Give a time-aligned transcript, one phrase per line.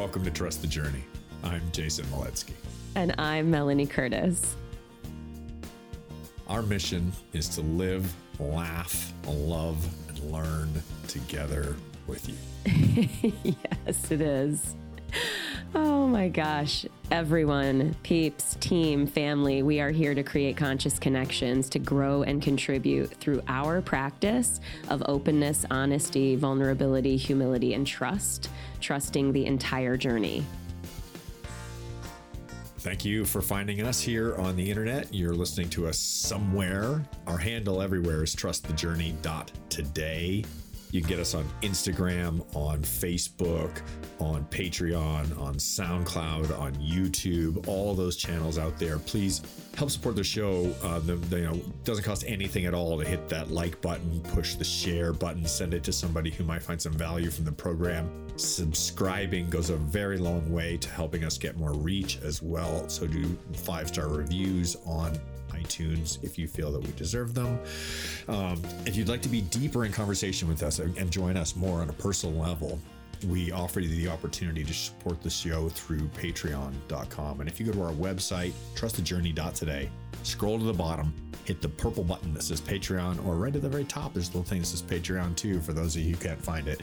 [0.00, 1.04] welcome to Trust the Journey.
[1.44, 2.54] I'm Jason Moledzki.
[2.94, 4.56] And I'm Melanie Curtis.
[6.48, 10.70] Our mission is to live, laugh, love, and learn
[11.06, 11.76] together
[12.06, 13.32] with you.
[13.44, 14.74] yes, it is.
[15.72, 16.84] Oh my gosh.
[17.12, 23.14] Everyone, peeps, team, family, we are here to create conscious connections to grow and contribute
[23.14, 24.58] through our practice
[24.88, 30.44] of openness, honesty, vulnerability, humility, and trust, trusting the entire journey.
[32.78, 35.14] Thank you for finding us here on the internet.
[35.14, 37.04] You're listening to us somewhere.
[37.28, 40.44] Our handle everywhere is trustthejourney.today.
[40.92, 43.82] You can get us on Instagram, on Facebook,
[44.18, 48.98] on Patreon, on SoundCloud, on YouTube, all those channels out there.
[48.98, 49.42] Please
[49.76, 50.74] help support the show.
[50.82, 54.20] Uh, the, the, you know, doesn't cost anything at all to hit that like button,
[54.32, 57.52] push the share button, send it to somebody who might find some value from the
[57.52, 58.10] program.
[58.36, 62.88] Subscribing goes a very long way to helping us get more reach as well.
[62.88, 65.18] So do five star reviews on
[65.60, 67.58] iTunes if you feel that we deserve them.
[68.28, 71.80] Um, if you'd like to be deeper in conversation with us and join us more
[71.80, 72.78] on a personal level,
[73.26, 77.40] we offer you the opportunity to support the show through patreon.com.
[77.40, 79.90] And if you go to our website, trustthejourney.today,
[80.22, 81.12] scroll to the bottom,
[81.44, 84.32] hit the purple button that says Patreon, or right at the very top, there's a
[84.32, 86.82] little thing that says Patreon too, for those of you who can't find it.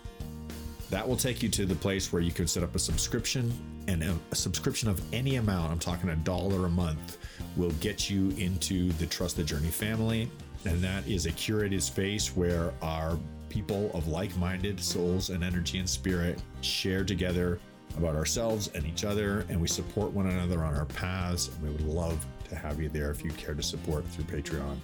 [0.89, 3.51] That will take you to the place where you can set up a subscription
[3.87, 5.71] and a, a subscription of any amount.
[5.71, 7.17] I'm talking a dollar a month
[7.57, 10.29] will get you into the Trust the Journey family.
[10.65, 13.17] And that is a curated space where our
[13.49, 17.59] people of like minded souls and energy and spirit share together
[17.97, 19.45] about ourselves and each other.
[19.49, 21.47] And we support one another on our paths.
[21.47, 24.77] And we would love to have you there if you care to support through Patreon.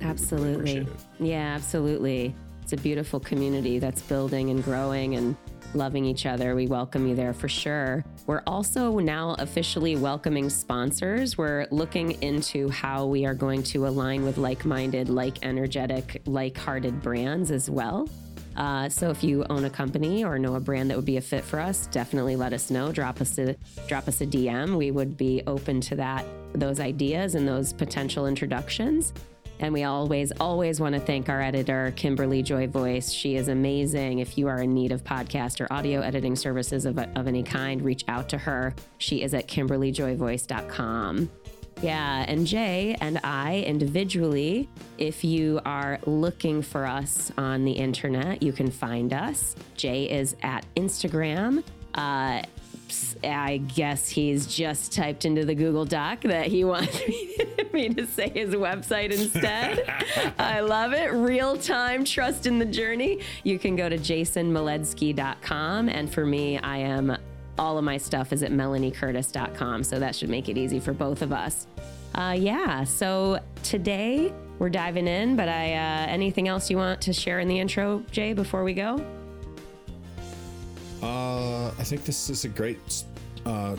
[0.00, 0.80] Absolutely.
[0.80, 2.34] Really yeah, absolutely.
[2.62, 5.36] It's a beautiful community that's building and growing and
[5.74, 6.54] loving each other.
[6.54, 8.04] We welcome you there for sure.
[8.26, 11.36] We're also now officially welcoming sponsors.
[11.36, 16.56] We're looking into how we are going to align with like minded, like energetic, like
[16.56, 18.08] hearted brands as well.
[18.56, 21.20] Uh, so if you own a company or know a brand that would be a
[21.20, 22.92] fit for us, definitely let us know.
[22.92, 23.56] Drop us a
[23.88, 24.76] drop us a DM.
[24.76, 29.12] We would be open to that, those ideas and those potential introductions.
[29.64, 33.10] And we always, always want to thank our editor, Kimberly Joy Voice.
[33.10, 34.18] She is amazing.
[34.18, 37.80] If you are in need of podcast or audio editing services of, of any kind,
[37.80, 38.74] reach out to her.
[38.98, 41.30] She is at kimberlyjoyvoice.com.
[41.80, 48.42] Yeah, and Jay and I individually, if you are looking for us on the internet,
[48.42, 49.56] you can find us.
[49.78, 51.64] Jay is at Instagram.
[51.94, 52.42] Uh,
[53.22, 56.98] I guess he's just typed into the Google Doc that he wants
[57.72, 59.84] me to say his website instead.
[60.38, 61.12] I love it.
[61.12, 63.20] Real time trust in the journey.
[63.42, 65.88] You can go to jasonmoledzki.com.
[65.88, 67.16] And for me, I am
[67.58, 69.84] all of my stuff is at melaniecurtis.com.
[69.84, 71.66] So that should make it easy for both of us.
[72.14, 72.84] Uh, yeah.
[72.84, 77.48] So today we're diving in, but I, uh, anything else you want to share in
[77.48, 79.04] the intro, Jay, before we go?
[81.02, 83.04] Uh, I think this is a great
[83.46, 83.76] uh,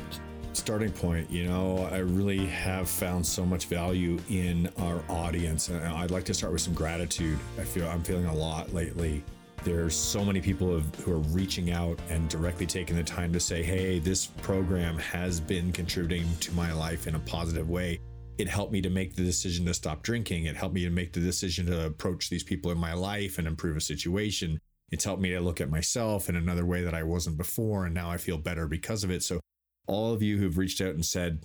[0.54, 1.30] starting point.
[1.30, 6.26] You know, I really have found so much value in our audience, and I'd like
[6.26, 7.40] to start with some gratitude.
[7.60, 9.24] I feel I'm feeling a lot lately.
[9.64, 13.64] There's so many people who are reaching out and directly taking the time to say,
[13.64, 18.00] "Hey, this program has been contributing to my life in a positive way."
[18.38, 20.46] It helped me to make the decision to stop drinking.
[20.46, 23.48] It helped me to make the decision to approach these people in my life and
[23.48, 24.60] improve a situation
[24.92, 27.86] it's helped me to look at myself in another way that I wasn't before.
[27.86, 29.24] And now I feel better because of it.
[29.24, 29.40] So,
[29.88, 31.44] all of you who've reached out and said,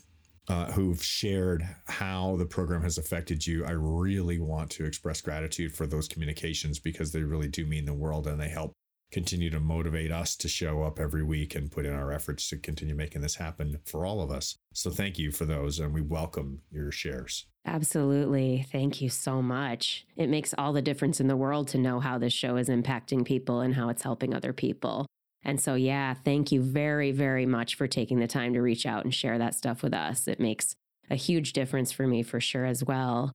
[0.49, 5.75] uh, who've shared how the program has affected you, I really want to express gratitude
[5.75, 8.73] for those communications because they really do mean the world and they help
[9.11, 12.57] continue to motivate us to show up every week and put in our efforts to
[12.57, 14.57] continue making this happen for all of us.
[14.73, 17.47] So thank you for those and we welcome your shares.
[17.67, 18.67] Absolutely.
[18.71, 20.07] Thank you so much.
[20.17, 23.25] It makes all the difference in the world to know how this show is impacting
[23.25, 25.07] people and how it's helping other people.
[25.43, 29.05] And so, yeah, thank you very, very much for taking the time to reach out
[29.05, 30.29] and share that stuff with us.
[30.29, 30.75] It makes
[31.11, 33.33] a huge difference for me for sure as well.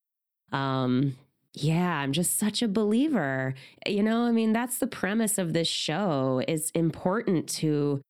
[0.51, 1.17] Um,
[1.55, 3.53] yeah, I'm just such a believer.
[3.87, 6.41] You know, I mean, that's the premise of this show.
[6.47, 8.01] It's important to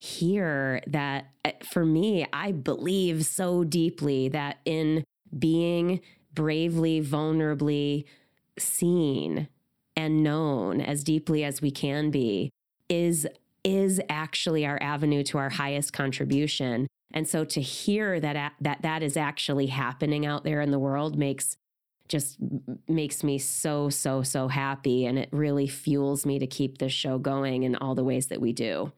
[0.00, 5.02] hear that uh, for me, I believe so deeply that in
[5.36, 6.00] being
[6.34, 8.04] bravely, vulnerably
[8.58, 9.48] seen
[9.96, 12.50] and known as deeply as we can be
[12.88, 13.26] is
[13.62, 16.86] is actually our avenue to our highest contribution.
[17.14, 21.16] And so to hear that that that is actually happening out there in the world
[21.16, 21.56] makes
[22.08, 22.36] just
[22.86, 27.18] makes me so so so happy and it really fuels me to keep this show
[27.18, 28.92] going in all the ways that we do.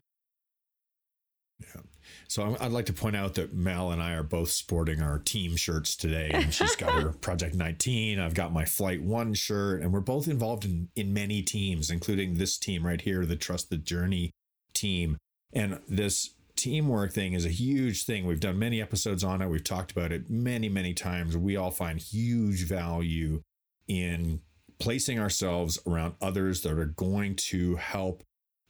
[1.61, 1.83] Yeah.
[2.29, 5.57] So I'd like to point out that Mel and I are both sporting our team
[5.57, 6.31] shirts today.
[6.33, 8.19] And she's got her Project 19.
[8.19, 12.35] I've got my Flight One shirt, and we're both involved in in many teams, including
[12.35, 14.33] this team right here, the Trust the Journey
[14.75, 15.17] team.
[15.53, 18.27] And this teamwork thing is a huge thing.
[18.27, 19.49] We've done many episodes on it.
[19.49, 21.37] We've talked about it many, many times.
[21.37, 23.43] We all find huge value
[23.87, 24.41] in
[24.79, 28.23] placing ourselves around others that are going to help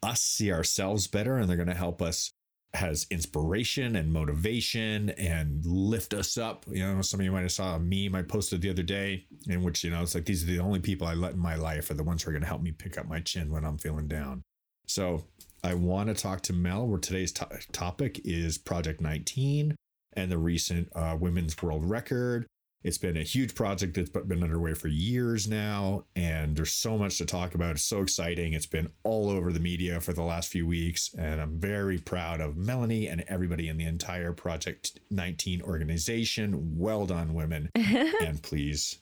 [0.03, 2.33] us see ourselves better and they're going to help us
[2.75, 6.65] has inspiration and motivation and lift us up.
[6.69, 9.25] You know, some of you might have saw a meme I posted the other day
[9.49, 11.57] in which, you know, it's like these are the only people I let in my
[11.57, 13.65] life are the ones who are going to help me pick up my chin when
[13.65, 14.43] I'm feeling down.
[14.87, 15.25] So
[15.67, 19.75] I want to talk to Mel where today's to- topic is Project 19
[20.13, 22.47] and the recent uh, women's world record.
[22.85, 27.19] It's been a huge project that's been underway for years now, and there's so much
[27.19, 27.73] to talk about.
[27.73, 28.53] It's so exciting.
[28.53, 32.41] It's been all over the media for the last few weeks, and I'm very proud
[32.41, 36.79] of Melanie and everybody in the entire Project 19 organization.
[36.79, 37.71] Well done, women.
[37.75, 39.01] and please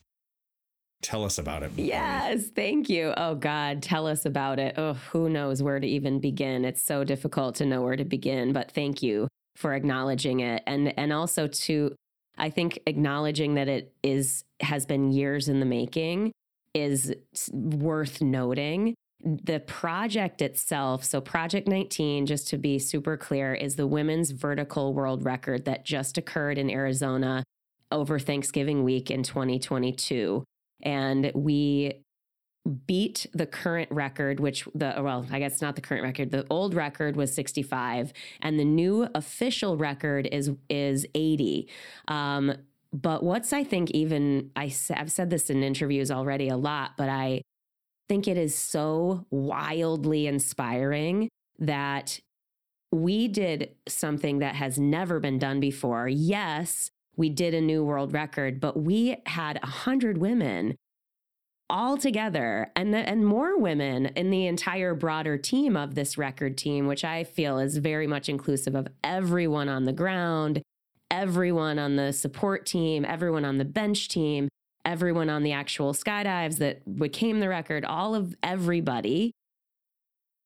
[1.04, 1.70] tell us about it.
[1.76, 3.12] Yes, thank you.
[3.16, 4.74] Oh God, tell us about it.
[4.76, 6.64] Oh, who knows where to even begin?
[6.64, 10.98] It's so difficult to know where to begin, but thank you for acknowledging it and
[10.98, 11.94] and also to
[12.36, 16.32] I think acknowledging that it is has been years in the making
[16.72, 17.14] is
[17.52, 18.94] worth noting.
[19.22, 24.92] The project itself, so Project 19, just to be super clear, is the women's vertical
[24.92, 27.44] world record that just occurred in Arizona
[27.90, 30.44] over Thanksgiving week in 2022.
[30.84, 32.04] And we
[32.86, 36.30] beat the current record, which the, well, I guess not the current record.
[36.30, 41.68] The old record was 65 and the new official record is, is 80.
[42.08, 42.54] Um,
[42.92, 47.08] but what's, I think, even, I, I've said this in interviews already a lot, but
[47.08, 47.42] I
[48.08, 51.28] think it is so wildly inspiring
[51.58, 52.20] that
[52.92, 56.08] we did something that has never been done before.
[56.08, 60.76] Yes, we did a new world record, but we had 100 women
[61.70, 66.58] all together and the, and more women in the entire broader team of this record
[66.58, 70.60] team which I feel is very much inclusive of everyone on the ground,
[71.10, 74.48] everyone on the support team, everyone on the bench team,
[74.84, 79.32] everyone on the actual skydives that became the record, all of everybody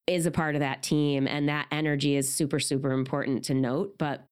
[0.07, 3.99] is a part of that team and that energy is super super important to note,
[3.99, 4.25] but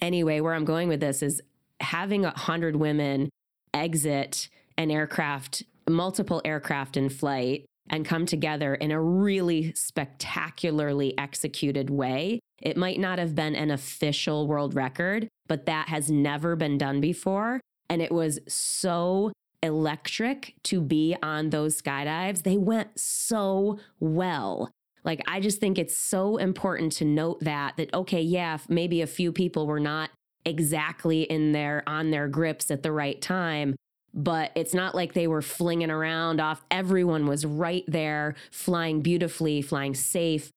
[0.00, 1.42] anyway, where I'm going with this is
[1.82, 3.30] having a 100 women
[3.74, 4.48] exit
[4.78, 12.40] an aircraft multiple aircraft in flight and come together in a really spectacularly executed way.
[12.60, 17.00] It might not have been an official world record, but that has never been done
[17.00, 17.60] before.
[17.90, 19.32] And it was so
[19.62, 22.44] electric to be on those skydives.
[22.44, 24.70] They went so well.
[25.04, 29.06] Like, I just think it's so important to note that, that, okay, yeah, maybe a
[29.06, 30.10] few people were not
[30.44, 33.76] exactly in their on their grips at the right time,
[34.14, 36.62] but it's not like they were flinging around off.
[36.70, 40.50] Everyone was right there, flying beautifully, flying safe,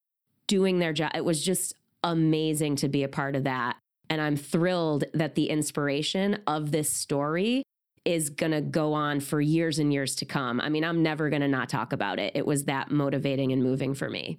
[0.46, 1.12] doing their job.
[1.14, 3.76] It was just amazing to be a part of that.
[4.08, 7.62] And I'm thrilled that the inspiration of this story
[8.04, 10.60] is going to go on for years and years to come.
[10.60, 12.32] I mean, I'm never going to not talk about it.
[12.36, 14.38] It was that motivating and moving for me.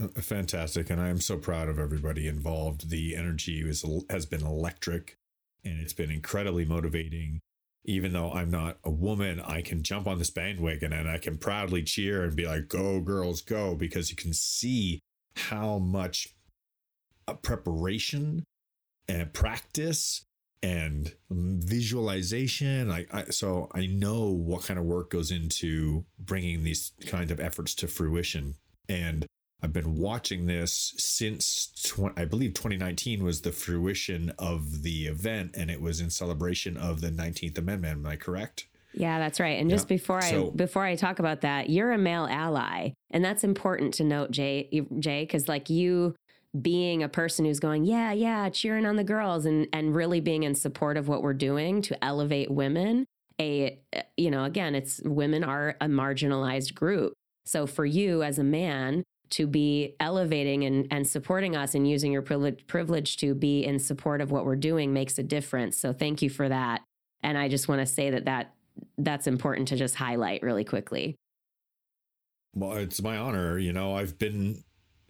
[0.00, 0.90] Uh, fantastic.
[0.90, 2.90] And I am so proud of everybody involved.
[2.90, 5.16] The energy is, has been electric
[5.64, 7.40] and it's been incredibly motivating.
[7.84, 11.36] Even though I'm not a woman, I can jump on this bandwagon and I can
[11.36, 15.00] proudly cheer and be like, go, girls, go, because you can see
[15.34, 16.28] how much
[17.26, 18.44] uh, preparation
[19.08, 20.24] and practice
[20.62, 22.90] and visualization.
[22.90, 27.40] I, I, so I know what kind of work goes into bringing these kinds of
[27.40, 28.54] efforts to fruition.
[28.88, 29.26] And
[29.62, 35.52] I've been watching this since tw- I believe 2019 was the fruition of the event,
[35.56, 37.98] and it was in celebration of the 19th Amendment.
[37.98, 38.66] Am I correct?
[38.94, 39.58] Yeah, that's right.
[39.58, 43.44] And just before I before I talk about that, you're a male ally, and that's
[43.44, 44.68] important to note, Jay.
[44.98, 46.14] Jay, because like you
[46.60, 50.42] being a person who's going, yeah, yeah, cheering on the girls, and and really being
[50.42, 53.06] in support of what we're doing to elevate women.
[53.40, 53.80] A
[54.16, 57.14] you know, again, it's women are a marginalized group.
[57.46, 62.12] So for you as a man to be elevating and, and supporting us and using
[62.12, 65.78] your privilege, privilege to be in support of what we're doing makes a difference.
[65.78, 66.82] So thank you for that.
[67.22, 68.54] And I just want to say that, that
[68.98, 71.16] that's important to just highlight really quickly.
[72.54, 73.58] Well, it's my honor.
[73.58, 74.64] You know, I've been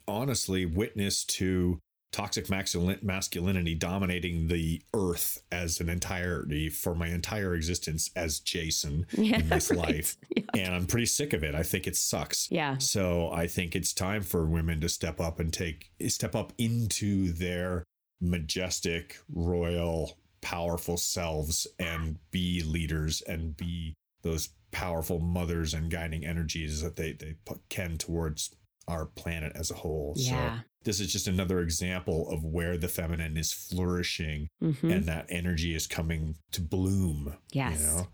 [0.07, 1.81] honestly witness to
[2.12, 9.37] toxic masculinity dominating the earth as an entirety for my entire existence as Jason yeah,
[9.40, 9.78] in this right.
[9.78, 10.16] life.
[10.54, 10.66] Yeah.
[10.66, 11.54] And I'm pretty sick of it.
[11.54, 12.50] I think it sucks.
[12.50, 12.76] Yeah.
[12.76, 17.33] So I think it's time for women to step up and take step up into
[17.33, 17.85] their
[18.21, 26.83] majestic, royal, powerful selves and be leaders and be those powerful mothers and guiding energies
[26.83, 27.35] that they they
[27.71, 28.54] can towards
[28.88, 30.14] our planet as a whole.
[30.16, 30.59] Yeah.
[30.59, 34.91] So this is just another example of where the feminine is flourishing mm-hmm.
[34.91, 37.37] and that energy is coming to bloom.
[37.53, 37.81] Yes.
[37.81, 38.09] You know,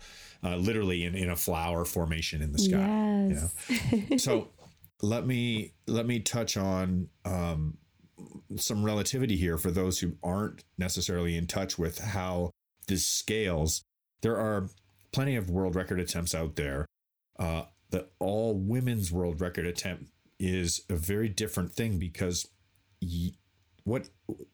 [0.45, 3.29] uh, literally in, in a flower formation in the sky.
[3.31, 3.91] Yes.
[3.91, 4.17] You know?
[4.19, 4.49] so
[5.03, 7.79] let me let me touch on um,
[8.57, 12.51] some relativity here for those who aren't necessarily in touch with how
[12.87, 13.83] this scales.
[14.23, 14.69] There are
[15.13, 16.87] plenty of world record attempts out there.
[17.39, 22.47] Uh, the all women's world record attempt is a very different thing because
[23.85, 24.09] what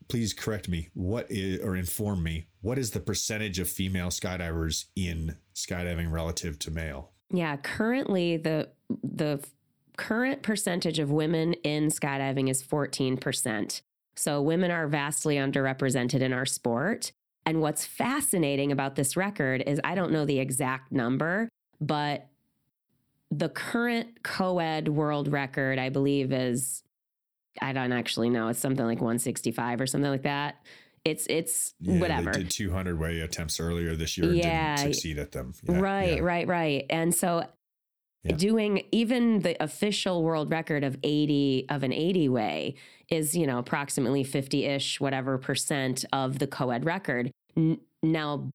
[0.09, 0.89] please correct me.
[0.95, 6.59] What is or inform me what is the percentage of female skydivers in skydiving relative
[6.61, 7.11] to male?
[7.31, 8.71] Yeah currently the
[9.03, 9.45] the
[9.97, 13.81] current percentage of women in skydiving is 14%
[14.17, 17.13] so women are vastly underrepresented in our sport.
[17.47, 21.49] And what's fascinating about this record is i don't know the exact number
[21.81, 22.29] but
[23.31, 26.83] the current co-ed world record i believe is
[27.61, 28.49] I don't actually know.
[28.49, 30.57] It's something like 165 or something like that.
[31.05, 32.33] It's it's yeah, whatever.
[32.33, 34.33] They did 200 way attempts earlier this year.
[34.33, 35.53] Yeah, didn't succeed at them.
[35.63, 36.23] Yeah, right, yeah.
[36.23, 36.87] right, right.
[36.89, 37.47] And so uh,
[38.23, 38.37] yeah.
[38.37, 42.77] doing even the official world record of 80 of an 80 way
[43.11, 47.31] is you know approximately 50ish whatever percent of the co-ed record.
[47.55, 48.51] N- now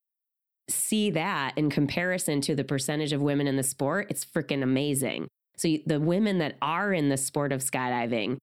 [0.68, 5.28] see that in comparison to the percentage of women in the sport, it's freaking amazing.
[5.56, 8.38] So the women that are in the sport of skydiving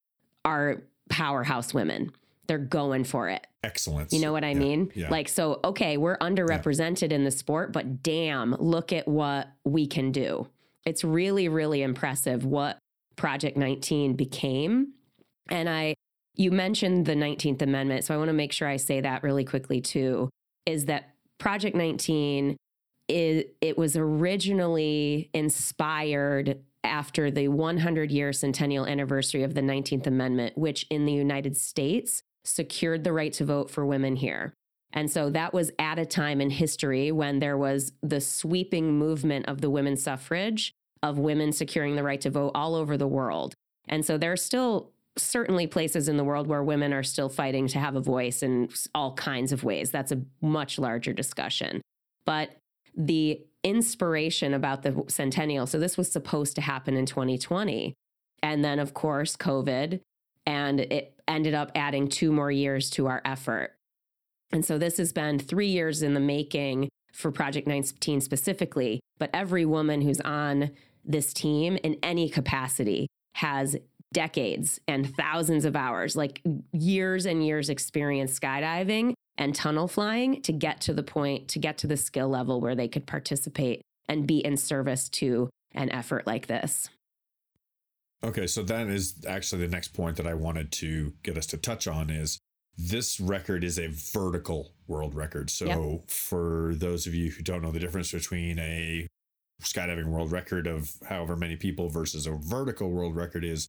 [0.48, 2.12] are powerhouse women.
[2.48, 3.46] They're going for it.
[3.64, 4.14] Excellent.
[4.14, 4.92] You know what I yeah, mean?
[4.96, 5.10] Yeah.
[5.10, 7.16] Like, so, okay, we're underrepresented yeah.
[7.16, 10.48] in the sport, but damn, look at what we can do.
[10.86, 12.80] It's really, really impressive what
[13.18, 14.94] Project 19 became.
[15.50, 15.96] And I,
[16.36, 18.06] you mentioned the 19th Amendment.
[18.06, 20.30] So I want to make sure I say that really quickly too
[20.66, 22.56] is that Project 19
[23.10, 30.58] is, it was originally inspired after the 100 year centennial anniversary of the 19th Amendment,
[30.58, 34.54] which in the United States secured the right to vote for women here.
[34.94, 39.48] And so that was at a time in history when there was the sweeping movement
[39.48, 43.54] of the women's suffrage, of women securing the right to vote all over the world.
[43.88, 47.68] And so there are still certainly places in the world where women are still fighting
[47.68, 49.92] to have a voice in all kinds of ways.
[49.92, 51.82] That's a much larger discussion.
[52.26, 52.52] But
[52.98, 55.68] the inspiration about the centennial.
[55.68, 57.94] So this was supposed to happen in 2020.
[58.44, 60.02] And then, of course, COVID,
[60.46, 63.76] and it ended up adding two more years to our effort.
[64.52, 69.00] And so this has been three years in the making for Project 19 specifically.
[69.20, 70.72] But every woman who's on
[71.04, 73.76] this team in any capacity has
[74.14, 80.52] decades and thousands of hours, like years and years experience skydiving and tunnel flying to
[80.52, 84.28] get to the point, to get to the skill level where they could participate and
[84.28, 86.90] be in service to an effort like this.
[88.24, 91.58] Okay, so that is actually the next point that I wanted to get us to
[91.58, 92.40] touch on is
[92.78, 95.50] this record is a vertical world record.
[95.50, 96.10] So yep.
[96.10, 99.08] for those of you who don't know the difference between a
[99.62, 103.68] skydiving world record of however many people versus a vertical world record is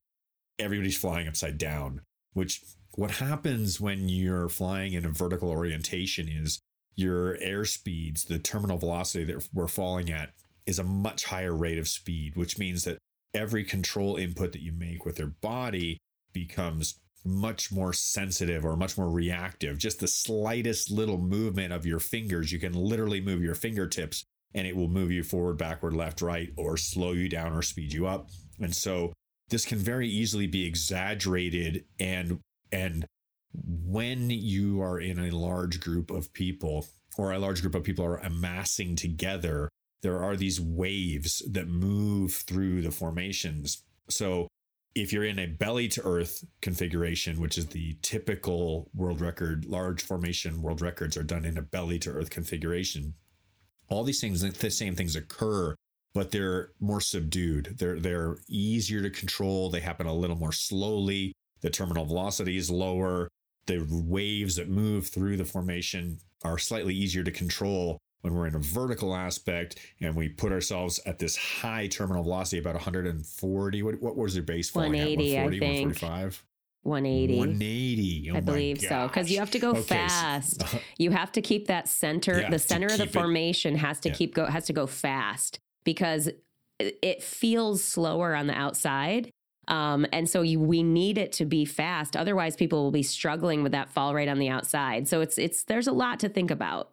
[0.59, 2.63] everybody's flying upside down, which
[2.99, 6.59] what happens when you're flying in a vertical orientation is
[6.97, 10.31] your air speeds, the terminal velocity that we're falling at,
[10.67, 12.99] is a much higher rate of speed, which means that
[13.33, 15.97] every control input that you make with your body
[16.33, 19.79] becomes much more sensitive or much more reactive.
[19.79, 24.25] Just the slightest little movement of your fingers, you can literally move your fingertips
[24.55, 27.93] and it will move you forward, backward, left, right, or slow you down or speed
[27.93, 28.29] you up.
[28.59, 29.13] And so
[29.51, 32.41] this can very easily be exaggerated and
[32.73, 33.07] and
[33.53, 38.05] when you are in a large group of people or a large group of people
[38.05, 39.69] are amassing together,
[40.03, 43.83] there are these waves that move through the formations.
[44.09, 44.49] So
[44.95, 50.03] if you're in a belly to earth configuration, which is the typical world record, large
[50.03, 53.15] formation world records are done in a belly to earth configuration.
[53.89, 55.75] All these things, the same things occur,
[56.15, 57.77] but they're more subdued.
[57.79, 59.71] They're they're easier to control.
[59.71, 61.33] They happen a little more slowly.
[61.61, 63.29] The terminal velocity is lower.
[63.67, 68.55] The waves that move through the formation are slightly easier to control when we're in
[68.55, 73.83] a vertical aspect and we put ourselves at this high terminal velocity, about 140.
[73.83, 74.75] What, what was your base?
[74.75, 76.03] 180, 140, I think.
[76.03, 76.45] 145?
[76.83, 77.39] 180.
[77.39, 78.31] 180.
[78.31, 79.09] Oh I believe so.
[79.09, 80.61] Because you have to go okay, fast.
[80.61, 83.79] So, uh, you have to keep that center, yeah, the center of the formation it,
[83.79, 84.15] has to yeah.
[84.15, 86.29] keep go has to go fast because
[86.79, 89.31] it feels slower on the outside.
[89.69, 92.17] Um, and so you, we need it to be fast.
[92.17, 95.07] Otherwise, people will be struggling with that fall rate on the outside.
[95.09, 96.91] So it's it's there's a lot to think about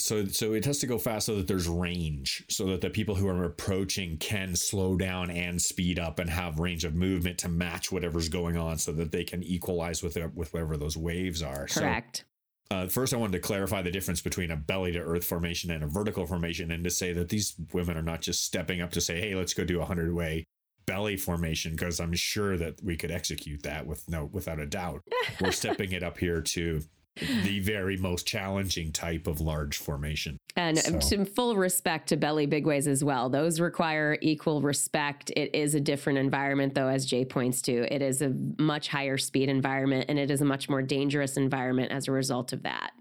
[0.00, 3.14] so so it has to go fast so that there's range so that the people
[3.14, 7.48] who are approaching can slow down and speed up and have range of movement to
[7.48, 11.42] match whatever's going on so that they can equalize with it, with whatever those waves
[11.42, 12.24] are correct
[12.70, 15.70] so, uh, first i wanted to clarify the difference between a belly to earth formation
[15.70, 18.90] and a vertical formation and to say that these women are not just stepping up
[18.90, 20.44] to say hey let's go do a 100 way
[20.90, 25.00] belly formation because i'm sure that we could execute that with no without a doubt
[25.40, 26.80] we're stepping it up here to
[27.16, 30.38] the very most challenging type of large formation.
[30.56, 31.24] And so.
[31.24, 33.28] full respect to belly bigways as well.
[33.28, 35.30] Those require equal respect.
[35.36, 37.92] It is a different environment, though, as Jay points to.
[37.92, 41.92] It is a much higher speed environment and it is a much more dangerous environment
[41.92, 42.92] as a result of that.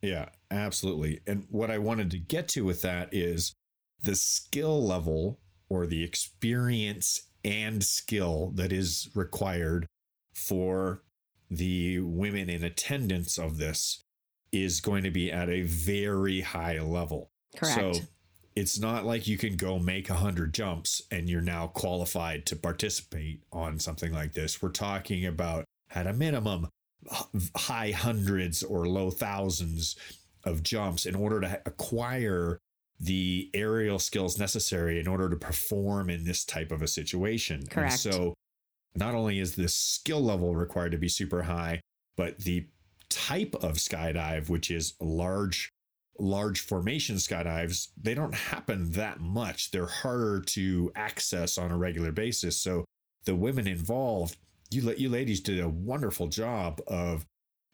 [0.00, 1.20] Yeah, absolutely.
[1.26, 3.54] And what I wanted to get to with that is
[4.02, 5.38] the skill level
[5.72, 9.86] or the experience and skill that is required
[10.34, 11.02] for
[11.50, 14.02] the women in attendance of this
[14.52, 17.30] is going to be at a very high level.
[17.56, 17.96] Correct.
[17.96, 18.02] So
[18.54, 22.56] it's not like you can go make a hundred jumps and you're now qualified to
[22.56, 24.60] participate on something like this.
[24.60, 25.64] We're talking about
[25.94, 26.68] at a minimum
[27.56, 29.96] high hundreds or low thousands
[30.44, 32.58] of jumps in order to acquire
[33.02, 37.66] the aerial skills necessary in order to perform in this type of a situation.
[37.66, 37.92] Correct.
[38.04, 38.34] And so
[38.94, 41.80] not only is the skill level required to be super high,
[42.16, 42.68] but the
[43.08, 45.68] type of skydive, which is large,
[46.20, 49.72] large formation skydives, they don't happen that much.
[49.72, 52.56] They're harder to access on a regular basis.
[52.56, 52.84] So
[53.24, 54.36] the women involved,
[54.70, 57.26] you you ladies did a wonderful job of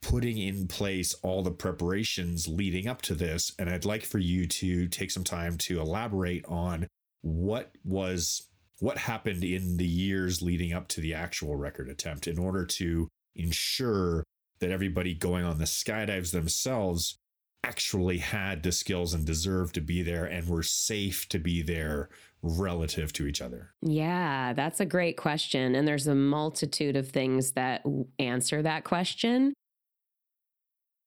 [0.03, 3.53] putting in place all the preparations leading up to this.
[3.59, 6.87] And I'd like for you to take some time to elaborate on
[7.23, 8.49] what was
[8.81, 13.09] what happened in the years leading up to the actual record attempt in order to
[13.35, 14.23] ensure
[14.61, 17.19] that everybody going on the skydives themselves
[17.65, 22.09] actually had the skills and deserved to be there and were safe to be there
[22.43, 23.75] relative to each other?
[23.83, 25.75] Yeah, that's a great question.
[25.75, 27.85] And there's a multitude of things that
[28.19, 29.55] answer that question.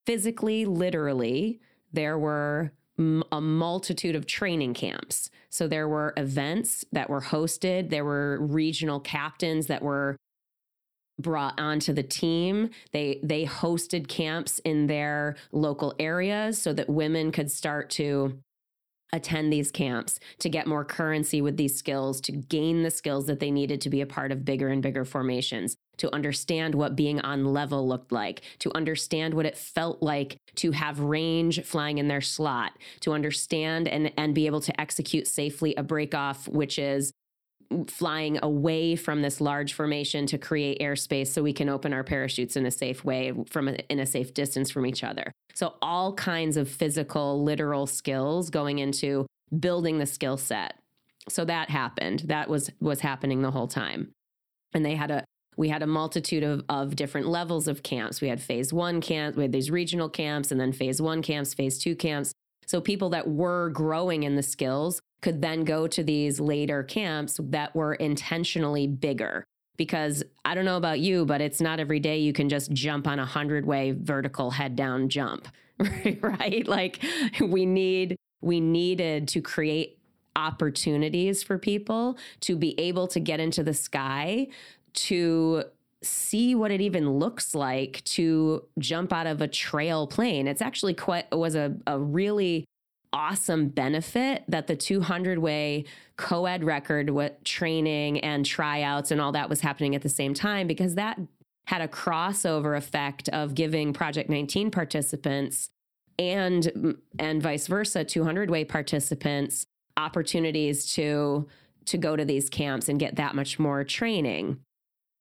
[0.05, 1.59] Physically, literally,
[1.93, 2.73] there were
[3.31, 5.29] a multitude of training camps.
[5.49, 10.17] So there were events that were hosted, there were regional captains that were
[11.19, 12.69] brought onto the team.
[12.91, 18.39] They they hosted camps in their local areas so that women could start to
[19.13, 23.39] attend these camps to get more currency with these skills, to gain the skills that
[23.39, 27.19] they needed to be a part of bigger and bigger formations, to understand what being
[27.21, 32.07] on level looked like, to understand what it felt like to have range flying in
[32.07, 36.79] their slot, to understand and, and be able to execute safely a break off, which
[36.79, 37.11] is
[37.85, 42.57] flying away from this large formation to create airspace so we can open our parachutes
[42.57, 45.31] in a safe way from a, in a safe distance from each other.
[45.53, 50.79] So all kinds of physical literal skills going into building the skill set.
[51.29, 52.23] So that happened.
[52.25, 54.11] That was was happening the whole time.
[54.73, 55.23] And they had a
[55.57, 58.21] we had a multitude of, of different levels of camps.
[58.21, 61.53] We had phase one camps, we had these regional camps, and then phase one camps,
[61.53, 62.33] phase two camps.
[62.65, 67.39] So people that were growing in the skills could then go to these later camps
[67.43, 69.43] that were intentionally bigger.
[69.77, 73.07] Because I don't know about you, but it's not every day you can just jump
[73.07, 75.47] on a hundred way vertical head down jump,
[76.21, 76.67] right?
[76.67, 77.03] Like
[77.41, 79.97] we need, we needed to create
[80.35, 84.47] opportunities for people to be able to get into the sky
[84.93, 85.63] to
[86.03, 90.47] see what it even looks like to jump out of a trail plane.
[90.47, 92.65] It's actually quite was a, a really
[93.13, 99.49] awesome benefit that the 200 way co-ed record what training and tryouts and all that
[99.49, 101.19] was happening at the same time because that
[101.65, 105.69] had a crossover effect of giving project 19 participants
[106.17, 109.65] and and vice versa 200 way participants
[109.97, 111.47] opportunities to
[111.85, 114.57] to go to these camps and get that much more training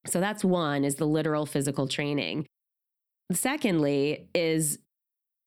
[0.07, 2.47] so that's one is the literal physical training
[3.33, 4.79] secondly is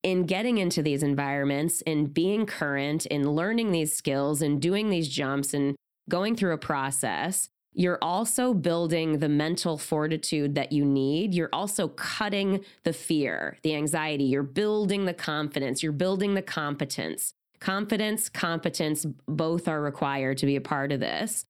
[0.04, 5.08] in getting into these environments and being current in learning these skills and doing these
[5.08, 5.76] jumps and
[6.10, 11.34] going through a process, you're also building the mental fortitude that you need.
[11.34, 14.26] You're also cutting the fear, the anxiety.
[14.26, 15.82] You're building the confidence.
[15.82, 17.34] You're building the competence.
[17.60, 21.46] Confidence, competence, both are required to be a part of this.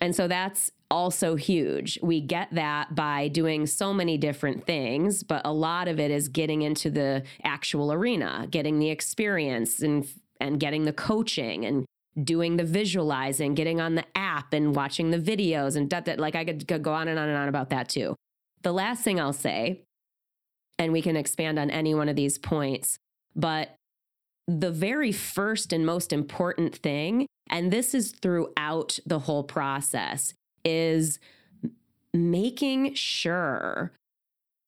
[0.00, 1.98] And so that's also huge.
[2.02, 6.28] We get that by doing so many different things, but a lot of it is
[6.28, 10.06] getting into the actual arena, getting the experience and
[10.40, 11.84] and getting the coaching and
[12.22, 16.34] doing the visualizing, getting on the app and watching the videos and that, that like
[16.34, 18.14] I could, could go on and on and on about that too.
[18.62, 19.82] The last thing I'll say,
[20.78, 22.98] and we can expand on any one of these points,
[23.34, 23.74] but
[24.46, 30.34] the very first and most important thing, and this is throughout the whole process,
[30.68, 31.18] is
[32.12, 33.92] making sure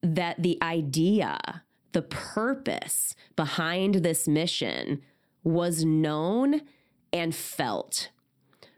[0.02, 5.02] that the idea, the purpose behind this mission
[5.42, 6.62] was known
[7.12, 8.10] and felt.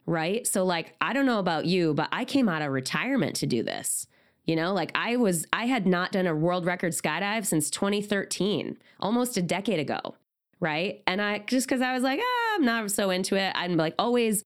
[0.04, 0.46] Right.
[0.46, 3.62] So, like, I don't know about you, but I came out of retirement to do
[3.62, 4.06] this.
[4.46, 8.76] You know, like I was, I had not done a world record skydive since 2013,
[8.98, 10.16] almost a decade ago.
[10.58, 11.02] Right.
[11.06, 13.52] And I just because I was like, ah, I'm not so into it.
[13.54, 14.42] I'm like always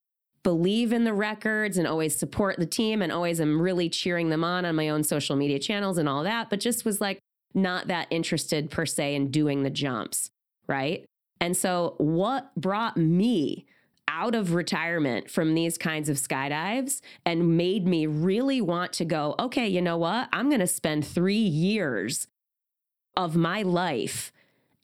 [0.47, 4.45] believe in the records and always support the team and always am really cheering them
[4.45, 7.19] on on my own social media channels and all that, but just was like
[7.53, 10.31] not that interested per se in doing the jumps.
[10.69, 11.05] Right.
[11.41, 13.67] And so, what brought me
[14.07, 19.35] out of retirement from these kinds of skydives and made me really want to go,
[19.41, 20.29] okay, you know what?
[20.33, 22.29] I'm going to spend three years
[23.17, 24.33] of my life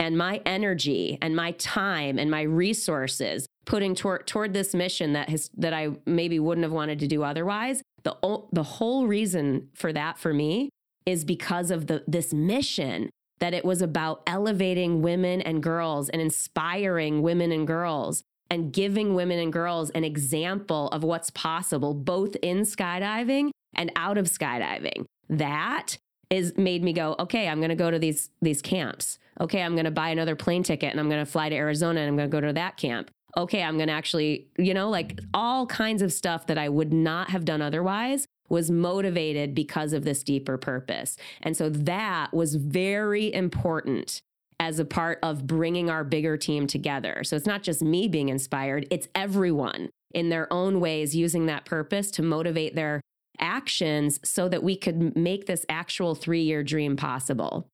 [0.00, 5.28] and my energy and my time and my resources putting toward toward this mission that
[5.28, 7.82] has that I maybe wouldn't have wanted to do otherwise.
[8.02, 8.16] The
[8.52, 10.70] the whole reason for that for me
[11.06, 16.22] is because of the this mission that it was about elevating women and girls and
[16.22, 22.36] inspiring women and girls and giving women and girls an example of what's possible, both
[22.42, 25.06] in skydiving and out of skydiving.
[25.28, 25.96] That
[26.30, 29.18] is made me go, okay, I'm going to go to these these camps.
[29.40, 32.00] Okay, I'm going to buy another plane ticket and I'm going to fly to Arizona
[32.00, 33.10] and I'm going to go to that camp.
[33.36, 36.92] Okay, I'm going to actually, you know, like all kinds of stuff that I would
[36.92, 41.16] not have done otherwise was motivated because of this deeper purpose.
[41.40, 44.20] And so that was very important
[44.60, 47.24] as a part of bringing our bigger team together.
[47.24, 51.64] So it's not just me being inspired, it's everyone in their own ways using that
[51.64, 53.00] purpose to motivate their
[53.40, 57.71] actions so that we could make this actual three year dream possible.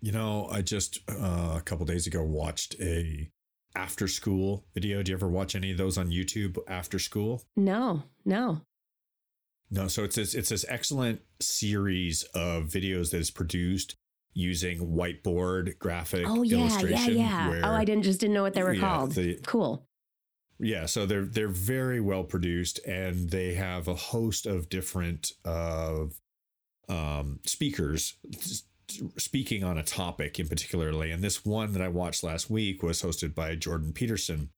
[0.00, 3.30] You know, I just uh, a couple days ago watched a
[3.74, 5.02] After Skool video.
[5.02, 7.42] Do you ever watch any of those on YouTube After Skool?
[7.56, 8.62] No, no.
[9.70, 13.96] No, so it's this, it's this excellent series of videos that is produced
[14.32, 17.16] using whiteboard graphic oh, yeah, illustration.
[17.16, 17.48] Yeah, yeah.
[17.48, 19.12] Where, oh, I didn't just didn't know what they were yeah, called.
[19.12, 19.84] The, cool.
[20.60, 26.06] Yeah, so they're they're very well produced, and they have a host of different uh,
[26.88, 28.14] um, speakers
[29.16, 31.10] speaking on a topic in particularly.
[31.10, 34.50] And this one that I watched last week was hosted by Jordan Peterson.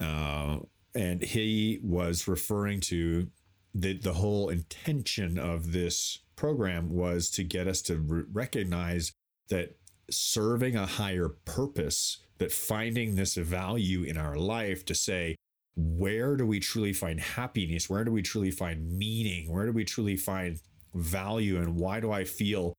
[0.00, 0.58] Uh,
[0.94, 3.28] and he was referring to
[3.74, 9.12] the, the whole intention of this program was to get us to re- recognize
[9.48, 9.76] that
[10.10, 15.36] serving a higher purpose, that finding this value in our life to say,
[15.76, 17.88] where do we truly find happiness?
[17.88, 19.52] Where do we truly find meaning?
[19.52, 20.58] Where do we truly find
[20.94, 21.56] value?
[21.58, 22.74] And why do I feel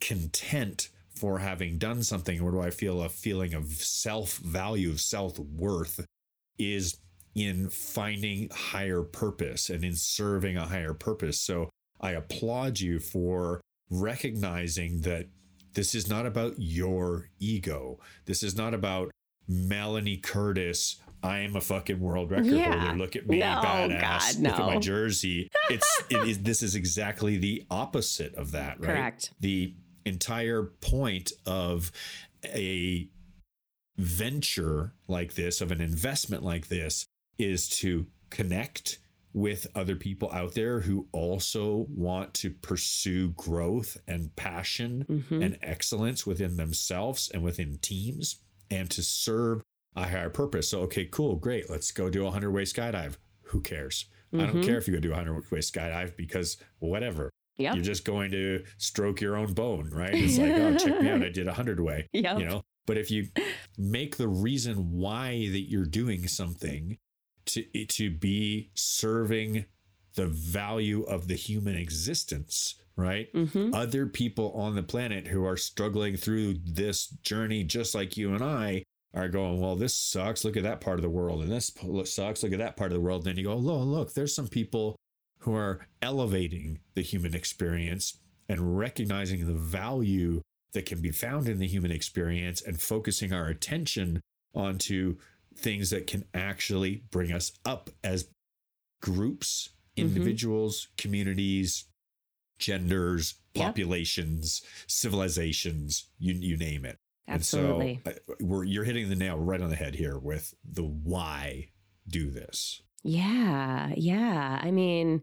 [0.00, 5.00] content for having done something or do I feel a feeling of self value, of
[5.00, 6.04] self worth
[6.58, 6.98] is
[7.34, 11.40] in finding higher purpose and in serving a higher purpose.
[11.40, 15.26] So I applaud you for recognizing that
[15.74, 17.98] this is not about your ego.
[18.26, 19.10] This is not about
[19.48, 21.00] Melanie Curtis.
[21.22, 22.78] I am a fucking world record yeah.
[22.78, 22.98] holder.
[22.98, 24.00] Look at me, no, badass.
[24.00, 24.50] God, no.
[24.50, 25.48] Look at my jersey.
[25.70, 28.86] It's it is this is exactly the opposite of that, right?
[28.86, 29.32] Correct.
[29.40, 31.90] The entire point of
[32.44, 33.08] a
[33.96, 37.06] venture like this, of an investment like this,
[37.38, 38.98] is to connect
[39.32, 45.42] with other people out there who also want to pursue growth and passion mm-hmm.
[45.42, 48.36] and excellence within themselves and within teams
[48.70, 49.60] and to serve
[49.96, 50.68] a higher purpose.
[50.68, 51.68] So, okay, cool, great.
[51.68, 53.16] Let's go do a 100 way skydive.
[53.48, 54.06] Who cares?
[54.32, 54.40] Mm-hmm.
[54.40, 54.66] I don't mm-hmm.
[54.66, 57.30] care if you go do a 100 way skydive because whatever.
[57.56, 57.74] Yep.
[57.76, 60.12] You're just going to stroke your own bone, right?
[60.12, 61.22] It's like, oh, check me out.
[61.22, 62.08] I did a hundred way.
[62.12, 62.36] Yeah.
[62.38, 63.28] You know, but if you
[63.78, 66.98] make the reason why that you're doing something
[67.46, 69.66] to to be serving
[70.14, 73.32] the value of the human existence, right?
[73.32, 73.74] Mm-hmm.
[73.74, 78.42] Other people on the planet who are struggling through this journey just like you and
[78.42, 80.44] I are going, well, this sucks.
[80.44, 81.42] Look at that part of the world.
[81.42, 81.72] And this
[82.04, 82.42] sucks.
[82.42, 83.26] Look at that part of the world.
[83.26, 84.96] And then you go, oh, look, there's some people
[85.44, 90.40] who are elevating the human experience and recognizing the value
[90.72, 94.20] that can be found in the human experience and focusing our attention
[94.54, 95.16] onto
[95.54, 98.28] things that can actually bring us up as
[99.02, 100.08] groups, mm-hmm.
[100.08, 101.02] individuals, mm-hmm.
[101.02, 101.84] communities,
[102.58, 104.90] genders, populations, yep.
[104.90, 106.96] civilizations, you you name it.
[107.28, 108.00] Absolutely.
[108.04, 110.84] And so uh, we're, you're hitting the nail right on the head here with the
[110.84, 111.68] why
[112.08, 112.82] do this.
[113.02, 114.58] Yeah, yeah.
[114.62, 115.22] I mean,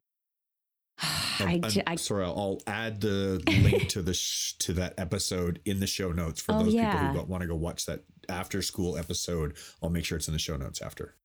[1.01, 5.87] I, I, sorry, I'll add the link to the sh- to that episode in the
[5.87, 7.07] show notes for oh, those yeah.
[7.07, 9.55] people who want to go watch that After Skool episode.
[9.81, 11.15] I'll make sure it's in the show notes after.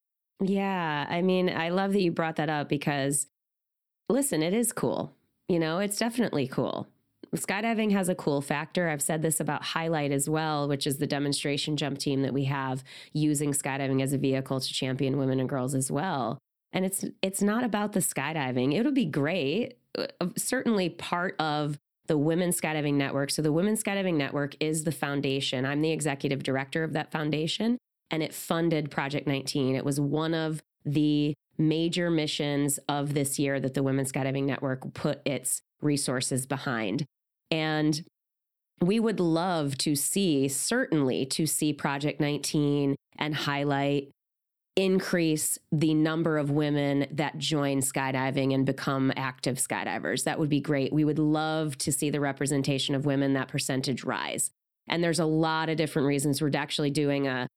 [0.40, 3.26] Yeah, I mean, I love that you brought that up because
[4.08, 5.12] listen, it is cool.
[5.48, 6.86] You know, it's definitely cool.
[7.34, 8.88] Skydiving has a cool factor.
[8.88, 12.44] I've said this about Highlight as well, which is the demonstration jump team that we
[12.44, 16.38] have using skydiving as a vehicle to champion women and girls as well.
[16.72, 18.74] And it's it's not about the skydiving.
[18.74, 19.78] It'll be great.
[19.96, 23.30] Uh, certainly part of the Women's Skydiving Network.
[23.30, 25.64] So the Women's Skydiving Network is the foundation.
[25.64, 27.78] I'm the executive director of that foundation
[28.10, 29.74] and it funded Project 19.
[29.74, 34.94] It was one of the major missions of this year that the Women's Skydiving Network
[34.94, 37.04] put its resources behind.
[37.50, 38.02] And
[38.80, 44.10] we would love to see, certainly to see Project 19 and highlight
[44.76, 50.24] increase the number of women that join skydiving and become active skydivers.
[50.24, 50.92] That would be great.
[50.92, 54.50] We would love to see the representation of women, that percentage rise.
[54.86, 56.40] And there's a lot of different reasons.
[56.40, 57.48] We're actually doing a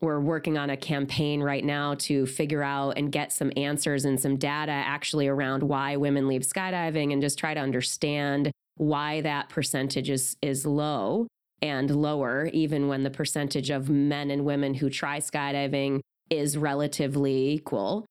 [0.00, 4.18] we're working on a campaign right now to figure out and get some answers and
[4.18, 9.50] some data actually around why women leave skydiving and just try to understand why that
[9.50, 11.26] percentage is is low
[11.60, 16.00] and lower even when the percentage of men and women who try skydiving
[16.30, 18.06] is relatively equal.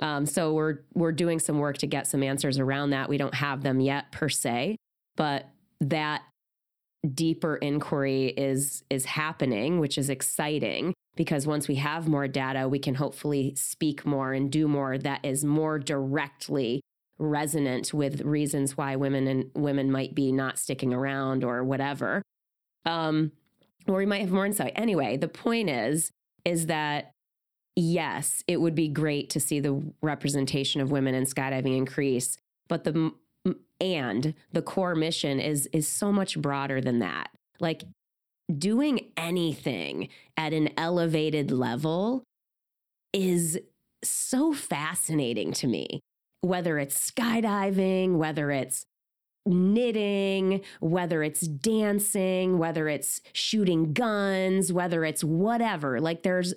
[0.00, 3.08] Um, so we're we're doing some work to get some answers around that.
[3.08, 4.76] We don't have them yet per se,
[5.16, 5.48] but
[5.80, 6.22] that
[7.14, 12.78] deeper inquiry is is happening, which is exciting because once we have more data, we
[12.78, 16.80] can hopefully speak more and do more that is more directly
[17.18, 22.22] resonant with reasons why women and women might be not sticking around or whatever.
[22.86, 23.32] Um,
[23.86, 24.72] or we might have more insight.
[24.76, 26.10] Anyway, the point is,
[26.44, 27.12] is that
[27.80, 32.36] yes, it would be great to see the representation of women in skydiving increase,
[32.68, 33.12] but the
[33.80, 37.30] and the core mission is is so much broader than that.
[37.58, 37.84] Like
[38.56, 42.24] doing anything at an elevated level
[43.12, 43.58] is
[44.04, 46.00] so fascinating to me.
[46.42, 48.84] Whether it's skydiving, whether it's
[49.46, 56.00] knitting, whether it's dancing, whether it's shooting guns, whether it's whatever.
[56.00, 56.54] Like there's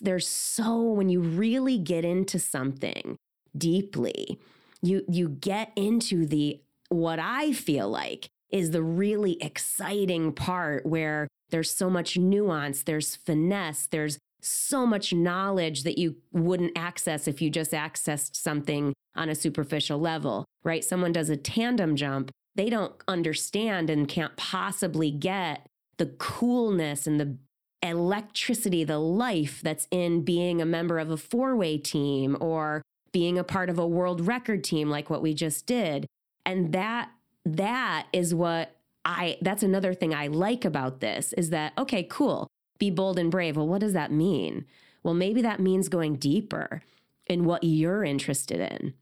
[0.00, 3.16] there's so when you really get into something
[3.56, 4.38] deeply,
[4.82, 11.26] you you get into the what I feel like is the really exciting part where
[11.50, 17.40] there's so much nuance, there's finesse, there's so much knowledge that you wouldn't access if
[17.40, 20.84] you just accessed something on a superficial level, right?
[20.84, 27.18] Someone does a tandem jump, they don't understand and can't possibly get the coolness and
[27.18, 27.36] the
[27.84, 33.38] electricity, the life that's in being a member of a four way team or being
[33.38, 36.06] a part of a world record team like what we just did.
[36.46, 37.10] And that
[37.44, 42.48] that is what I that's another thing I like about this is that okay, cool.
[42.78, 43.56] Be bold and brave.
[43.56, 44.64] Well, what does that mean?
[45.02, 46.82] Well, maybe that means going deeper
[47.26, 48.94] in what you're interested in.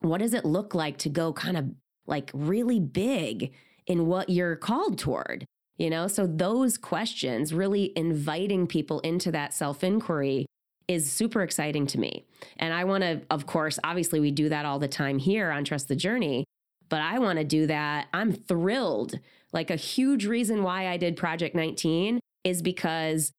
[0.00, 1.70] What does it look like to go kind of
[2.06, 3.54] like really big
[3.86, 5.46] in what you're called toward?
[5.76, 10.46] You know, so those questions, really inviting people into that self inquiry
[10.86, 12.26] is super exciting to me.
[12.58, 15.64] And I want to, of course, obviously, we do that all the time here on
[15.64, 16.44] Trust the Journey,
[16.88, 18.08] but I want to do that.
[18.12, 19.18] I'm thrilled.
[19.52, 23.32] Like a huge reason why I did Project 19 is because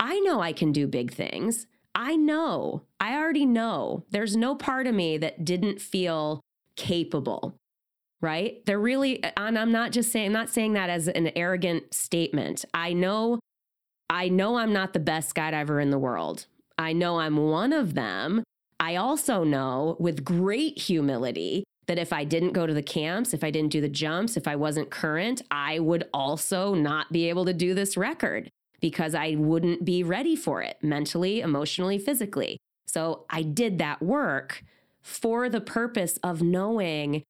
[0.00, 1.66] I know I can do big things.
[1.94, 4.04] I know, I already know.
[4.10, 6.40] There's no part of me that didn't feel
[6.76, 7.54] capable
[8.22, 8.64] right?
[8.64, 12.64] They're really, and I'm not just saying, I'm not saying that as an arrogant statement.
[12.72, 13.40] I know,
[14.08, 16.46] I know I'm not the best skydiver in the world.
[16.78, 18.44] I know I'm one of them.
[18.80, 23.42] I also know with great humility that if I didn't go to the camps, if
[23.42, 27.44] I didn't do the jumps, if I wasn't current, I would also not be able
[27.46, 28.48] to do this record
[28.80, 32.58] because I wouldn't be ready for it mentally, emotionally, physically.
[32.86, 34.62] So I did that work
[35.00, 37.24] for the purpose of knowing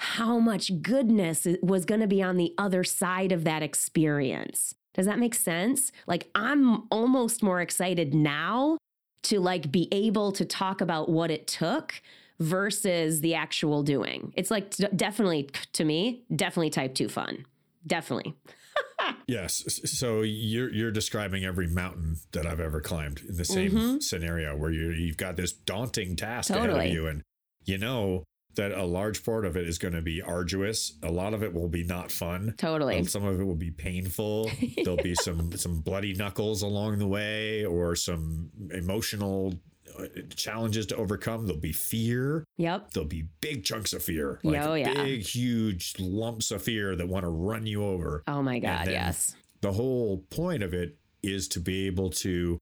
[0.00, 4.74] how much goodness was going to be on the other side of that experience.
[4.94, 5.92] Does that make sense?
[6.06, 8.78] Like I'm almost more excited now
[9.24, 12.00] to like be able to talk about what it took
[12.38, 14.32] versus the actual doing.
[14.36, 17.44] It's like definitely to me, definitely type 2 fun.
[17.86, 18.34] Definitely.
[19.28, 19.80] yes.
[19.84, 23.98] So you're you're describing every mountain that I've ever climbed in the same mm-hmm.
[23.98, 26.70] scenario where you you've got this daunting task totally.
[26.70, 27.22] ahead of you, and
[27.66, 28.24] you know
[28.56, 30.94] that a large part of it is going to be arduous.
[31.02, 32.54] A lot of it will be not fun.
[32.58, 32.98] Totally.
[32.98, 34.50] Um, some of it will be painful.
[34.76, 39.54] There'll be some some bloody knuckles along the way, or some emotional
[39.98, 41.46] uh, challenges to overcome.
[41.46, 42.44] There'll be fear.
[42.58, 42.92] Yep.
[42.92, 44.40] There'll be big chunks of fear.
[44.42, 44.94] Like oh, yeah.
[44.94, 48.22] Big, huge lumps of fear that want to run you over.
[48.26, 48.88] Oh my God.
[48.88, 49.34] Yes.
[49.60, 52.58] The whole point of it is to be able to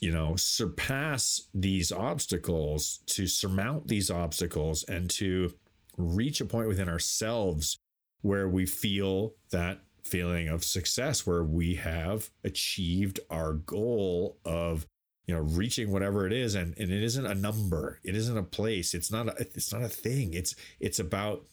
[0.00, 5.52] you know surpass these obstacles to surmount these obstacles and to
[5.96, 7.78] reach a point within ourselves
[8.22, 14.86] where we feel that feeling of success where we have achieved our goal of
[15.26, 16.54] you know reaching whatever it is.
[16.54, 18.00] And, and it isn't a number.
[18.04, 18.94] It isn't a place.
[18.94, 20.34] It's not a, it's not a thing.
[20.34, 21.44] It's it's about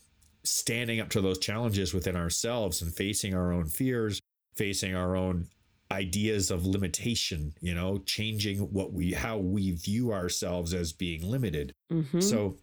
[0.44, 4.20] standing up to those challenges within ourselves and facing our own fears
[4.56, 5.48] facing our own
[5.92, 11.74] ideas of limitation you know changing what we how we view ourselves as being limited.
[11.92, 12.22] Mm-hmm.
[12.22, 12.58] so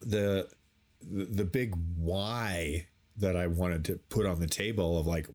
[0.00, 0.48] the
[1.00, 2.86] the big why
[3.16, 5.28] that i wanted to put on the table of like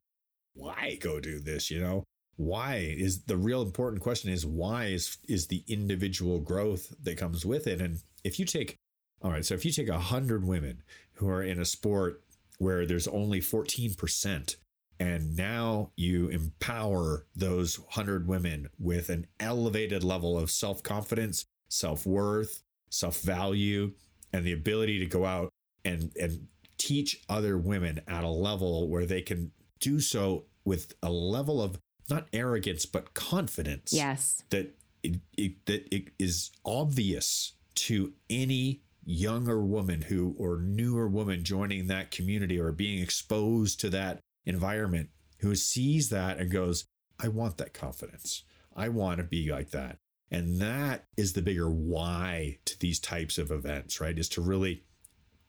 [0.53, 2.03] why go do this you know?
[2.35, 7.45] Why is the real important question is why is is the individual growth that comes
[7.45, 7.79] with it?
[7.79, 8.77] And if you take
[9.21, 12.23] all right so if you take a hundred women who are in a sport
[12.57, 14.55] where there's only 14%
[14.99, 22.05] and now you empower those 100 women with an elevated level of self confidence, self
[22.05, 23.93] worth, self value,
[24.31, 25.49] and the ability to go out
[25.85, 31.09] and, and teach other women at a level where they can do so with a
[31.09, 31.79] level of
[32.09, 33.93] not arrogance, but confidence.
[33.93, 34.43] Yes.
[34.49, 41.43] That it, it, that it is obvious to any younger woman who or newer woman
[41.43, 46.85] joining that community or being exposed to that environment who sees that and goes,
[47.19, 48.43] I want that confidence.
[48.75, 49.97] I want to be like that.
[50.31, 54.17] And that is the bigger why to these types of events, right?
[54.17, 54.83] Is to really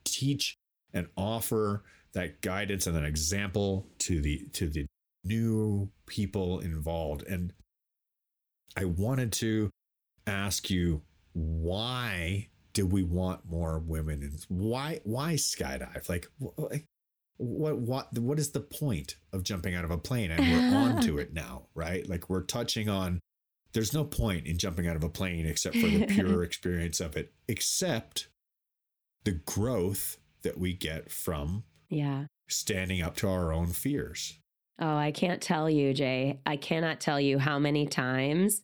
[0.03, 0.57] teach
[0.93, 4.85] and offer that guidance and an example to the to the
[5.23, 7.23] new people involved.
[7.23, 7.51] And
[8.77, 9.69] I wanted to
[10.27, 11.01] ask you
[11.33, 16.27] why do we want more women and why why skydive like
[17.37, 20.31] what what what is the point of jumping out of a plane?
[20.31, 22.07] And we're on to it now right?
[22.07, 23.19] Like we're touching on
[23.73, 27.17] there's no point in jumping out of a plane except for the pure experience of
[27.17, 28.29] it except
[29.25, 32.25] the growth that we get from yeah.
[32.47, 34.39] standing up to our own fears.
[34.79, 36.39] Oh i can't tell you jay.
[36.45, 38.61] I cannot tell you how many times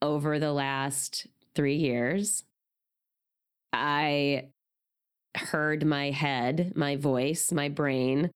[0.00, 2.44] over the last 3 years
[3.72, 4.48] i
[5.34, 8.30] heard my head, my voice, my brain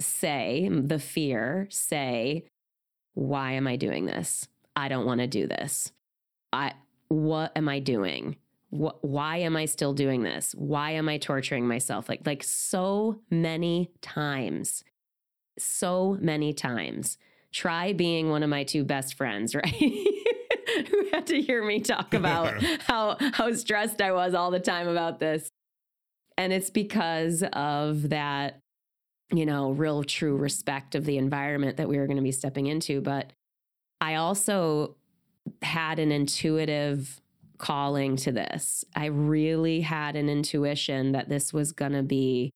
[0.00, 2.44] say, the fear say,
[3.14, 4.48] why am I doing this?
[4.76, 5.92] I don't want to do this.
[6.52, 6.72] I
[7.08, 8.36] what am I doing?
[8.70, 10.52] What, why am I still doing this?
[10.56, 12.08] Why am I torturing myself?
[12.08, 14.84] Like like so many times.
[15.58, 17.18] So many times.
[17.52, 19.72] Try being one of my two best friends, right?
[20.90, 24.88] Who had to hear me talk about how how stressed I was all the time
[24.88, 25.48] about this.
[26.36, 28.58] And it's because of that,
[29.32, 32.66] you know, real true respect of the environment that we were going to be stepping
[32.66, 33.00] into.
[33.00, 33.32] But
[34.00, 34.96] I also
[35.62, 37.20] had an intuitive
[37.58, 38.84] calling to this.
[38.96, 42.50] I really had an intuition that this was going to be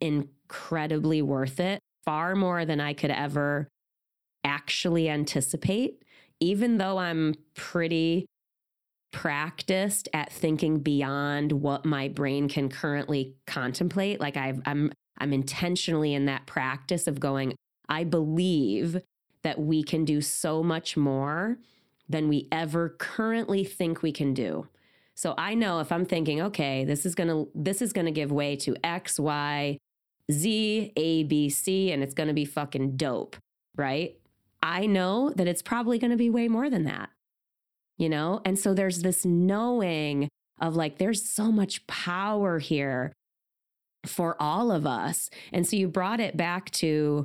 [0.00, 3.68] incredibly worth it, far more than I could ever
[4.44, 6.02] actually anticipate.
[6.40, 8.26] Even though I'm pretty
[9.12, 14.20] practiced at thinking beyond what my brain can currently contemplate.
[14.20, 17.54] Like I've, I'm, I'm intentionally in that practice of going,
[17.88, 19.02] I believe
[19.42, 21.58] that we can do so much more
[22.08, 24.66] than we ever currently think we can do.
[25.14, 28.56] So I know if I'm thinking, okay, this is gonna this is gonna give way
[28.56, 29.78] to X, Y,
[30.30, 33.36] Z, A, B, C, and it's gonna be fucking dope,
[33.76, 34.16] right?
[34.62, 37.10] I know that it's probably gonna be way more than that
[38.02, 38.40] you know?
[38.44, 40.28] And so there's this knowing
[40.60, 43.12] of like, there's so much power here
[44.04, 45.30] for all of us.
[45.52, 47.24] And so you brought it back to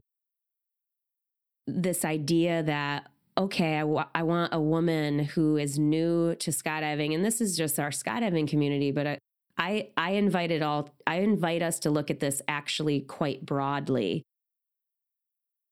[1.66, 3.08] this idea that,
[3.40, 7.16] okay, I, w- I want a woman who is new to skydiving.
[7.16, 9.18] And this is just our skydiving community, but I,
[9.58, 14.22] I, I invite it all, I invite us to look at this actually quite broadly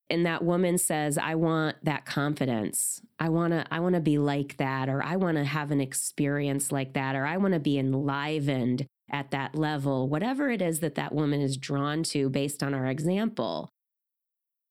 [0.10, 4.18] and that woman says i want that confidence i want to i want to be
[4.18, 7.60] like that or i want to have an experience like that or i want to
[7.60, 12.64] be enlivened at that level whatever it is that that woman is drawn to based
[12.64, 13.70] on our example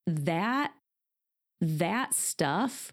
[0.07, 0.72] that
[1.61, 2.93] that stuff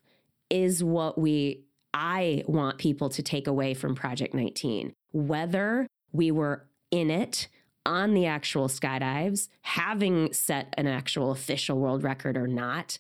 [0.49, 4.93] is what we I want people to take away from Project 19.
[5.11, 7.47] Whether we were in it
[7.86, 12.97] on the actual skydives, having set an actual official world record or not,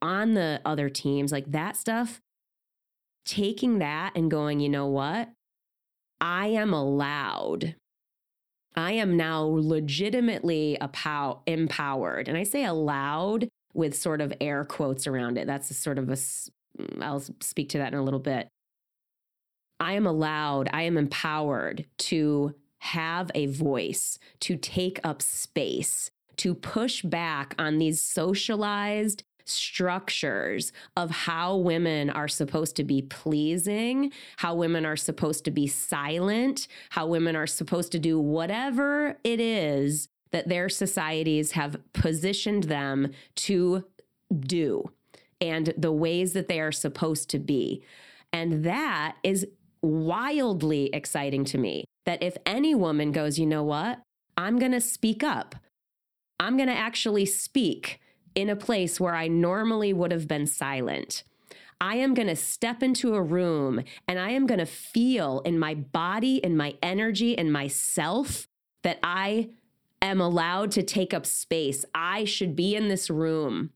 [0.00, 2.20] on the other teams, like that stuff,
[3.24, 5.30] taking that and going, you know what?
[6.20, 7.74] I am allowed.
[8.76, 12.28] I am now legitimately pow- empowered.
[12.28, 15.46] And I say allowed with sort of air quotes around it.
[15.46, 18.48] That's a sort of a, mm, I'll speak to that in a little bit.
[19.80, 26.54] I am allowed, I am empowered to have a voice, to take up space, to
[26.54, 34.54] push back on these socialized structures of how women are supposed to be pleasing, how
[34.54, 40.08] women are supposed to be silent, how women are supposed to do whatever it is
[40.30, 43.84] that their societies have positioned them to
[44.38, 44.90] do
[45.40, 47.82] and the ways that they are supposed to be.
[48.32, 49.46] And that is
[49.80, 54.00] wildly exciting to me that if any woman goes, you know what?
[54.34, 55.54] I'm going to speak up.
[56.40, 58.00] I'm going to actually speak
[58.34, 61.22] in a place where I normally would have been silent.
[61.82, 65.58] I am going to step into a room and I am going to feel in
[65.58, 68.48] my body, in my energy, in myself
[68.84, 69.50] that I
[70.00, 71.84] am allowed to take up space.
[71.94, 73.68] I should be in this room,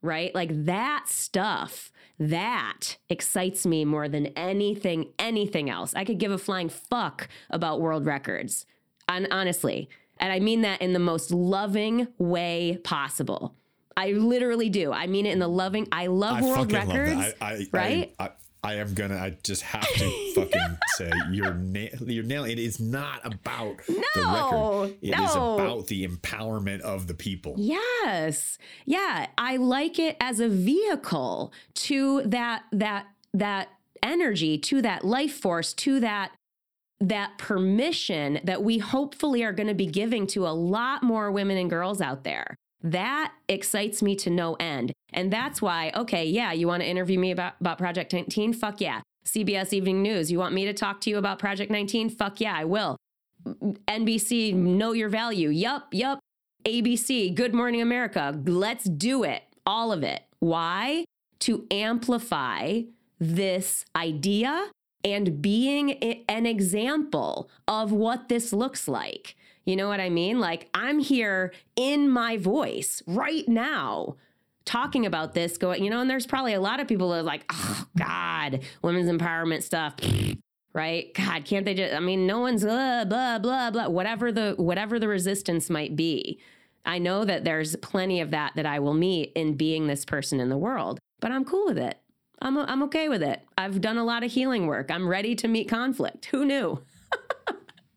[0.00, 0.34] right?
[0.34, 5.94] Like that stuff, that excites me more than anything, anything else.
[5.94, 8.66] I could give a flying fuck about world records.
[9.08, 13.56] And honestly, and I mean that in the most loving way possible.
[13.96, 14.92] I literally do.
[14.92, 15.88] I mean it in the loving.
[15.90, 17.14] I love I world records.
[17.14, 18.14] Love I, I, right?
[18.18, 18.30] I,
[18.62, 19.16] I am gonna.
[19.16, 22.52] I just have to fucking say you're na- you're nailing.
[22.52, 24.98] It is not about no, the record.
[25.02, 25.24] It no.
[25.24, 27.54] is about the empowerment of the people.
[27.56, 29.26] Yes, yeah.
[29.38, 33.68] I like it as a vehicle to that that that
[34.02, 36.32] energy, to that life force, to that
[37.00, 41.56] that permission that we hopefully are going to be giving to a lot more women
[41.56, 42.58] and girls out there.
[42.82, 44.92] That excites me to no end.
[45.12, 48.52] And that's why, okay, yeah, you want to interview me about, about Project 19?
[48.54, 49.00] Fuck yeah.
[49.26, 52.08] CBS Evening News, you want me to talk to you about Project 19?
[52.10, 52.96] Fuck yeah, I will.
[53.44, 55.50] NBC, know your value.
[55.50, 56.18] Yup, yup.
[56.64, 59.42] ABC, Good Morning America, let's do it.
[59.66, 60.22] All of it.
[60.38, 61.04] Why?
[61.40, 62.82] To amplify
[63.18, 64.70] this idea
[65.04, 65.92] and being
[66.28, 69.36] an example of what this looks like.
[69.70, 70.40] You know what I mean?
[70.40, 74.16] Like, I'm here in my voice right now
[74.64, 77.22] talking about this, going, you know, and there's probably a lot of people that are
[77.22, 79.94] like, oh, God, women's empowerment stuff.
[80.72, 81.12] Right?
[81.14, 81.92] God, can't they just?
[81.92, 83.88] I mean, no one's blah blah blah blah.
[83.88, 86.38] Whatever the whatever the resistance might be,
[86.86, 90.38] I know that there's plenty of that that I will meet in being this person
[90.38, 91.00] in the world.
[91.18, 91.98] But I'm cool with it.
[92.40, 93.42] I'm I'm okay with it.
[93.58, 94.92] I've done a lot of healing work.
[94.92, 96.26] I'm ready to meet conflict.
[96.26, 96.80] Who knew?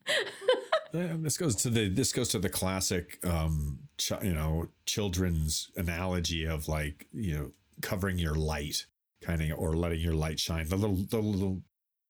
[0.94, 6.46] this goes to the this goes to the classic um ch- you know children's analogy
[6.46, 8.86] of like you know covering your light
[9.22, 10.68] kind of or letting your light shine.
[10.68, 11.62] The little the little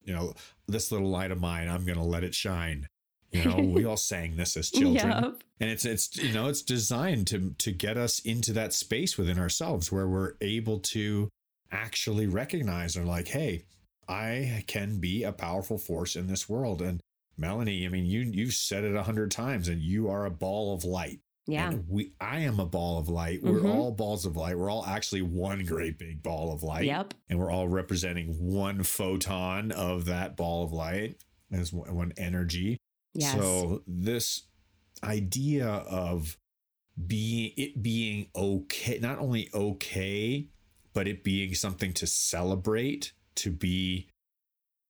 [0.03, 0.33] you know
[0.67, 2.87] this little light of mine i'm gonna let it shine.
[3.31, 5.07] You know we all sang this as children.
[5.07, 5.43] Yep.
[5.59, 9.39] and it's it's you know it's designed to to get us into that space within
[9.39, 11.29] ourselves where we're able to
[11.71, 13.63] actually recognize or like hey
[14.07, 16.81] i can be a powerful force in this world.
[16.81, 17.01] And
[17.37, 20.73] Melanie, I mean, you you've said it a hundred times, and you are a ball
[20.73, 21.19] of light.
[21.45, 21.69] Yeah.
[21.69, 23.43] And we I am a ball of light.
[23.43, 23.71] We're mm-hmm.
[23.71, 24.57] all balls of light.
[24.57, 26.85] We're all actually one great big ball of light.
[26.85, 27.13] Yep.
[27.29, 31.17] And we're all representing one photon of that ball of light
[31.51, 32.77] as one energy.
[33.13, 33.33] Yes.
[33.33, 34.43] So this
[35.03, 36.37] idea of
[37.05, 40.47] being it being okay, not only okay,
[40.93, 44.07] but it being something to celebrate, to be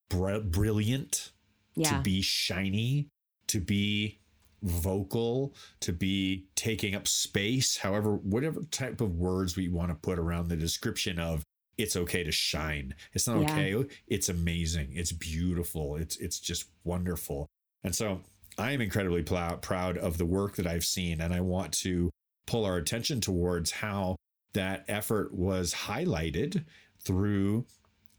[0.09, 1.31] br- brilliant,
[1.75, 1.97] yeah.
[1.97, 3.07] to be shiny,
[3.47, 4.19] to be
[4.63, 10.17] vocal, to be taking up space, however, whatever type of words we want to put
[10.17, 11.43] around the description of
[11.77, 12.93] it's okay to shine.
[13.13, 13.51] It's not yeah.
[13.51, 13.75] okay.
[13.75, 14.89] Oh, it's amazing.
[14.93, 15.95] It's beautiful.
[15.95, 17.47] It's it's just wonderful.
[17.83, 18.21] And so
[18.57, 22.09] I am incredibly pl- proud of the work that I've seen, and I want to
[22.45, 24.15] pull our attention towards how
[24.53, 26.63] that effort was highlighted
[26.99, 27.65] through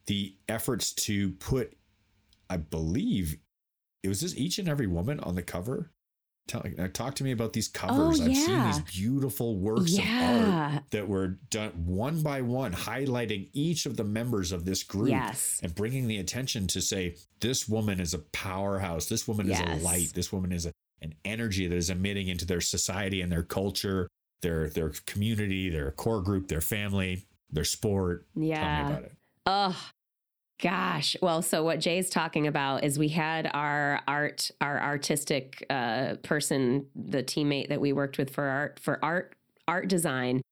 [0.07, 1.77] the efforts to put,
[2.51, 3.37] I believe,
[4.05, 5.91] it was just each and every woman on the cover.
[6.47, 8.21] Talk, uh, talk to me about these covers.
[8.21, 10.35] Oh, I've seen these beautiful works yeah.
[10.37, 14.83] of art that were done one by one, highlighting each of the members of this
[14.83, 15.59] group yes.
[15.63, 19.07] and bringing the attention to say, this woman is a powerhouse.
[19.07, 19.61] This woman yes.
[19.61, 20.13] is a light.
[20.15, 24.09] This woman is a, an energy that is emitting into their society and their culture
[24.45, 28.27] their their community, their core group, their family, their sport.
[28.37, 28.61] Yeah.
[28.61, 29.13] Tell me about it.
[29.47, 29.91] Oh,
[30.61, 31.17] Gosh.
[31.21, 36.87] Well, so what Jay's talking about is we had our art, our artistic uh, person,
[36.95, 39.35] the teammate that we worked with for art, for art,
[39.67, 40.43] art design,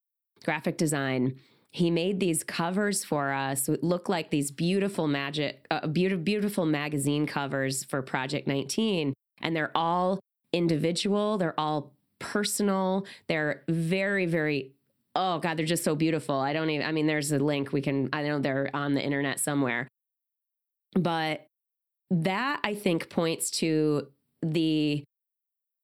[0.44, 1.38] graphic design.
[1.70, 3.68] He made these covers for us.
[3.68, 9.56] It look like these beautiful magic, uh, beautiful, beautiful magazine covers for Project 19, and
[9.56, 10.18] they're all
[10.52, 11.38] individual.
[11.38, 13.06] They're all personal.
[13.28, 14.72] They're very, very
[15.14, 17.82] oh god they're just so beautiful i don't even i mean there's a link we
[17.82, 19.86] can i know they're on the internet somewhere
[20.94, 21.46] but
[22.10, 24.08] that I think points to
[24.42, 25.04] the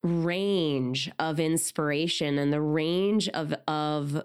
[0.03, 4.23] range of inspiration and the range of of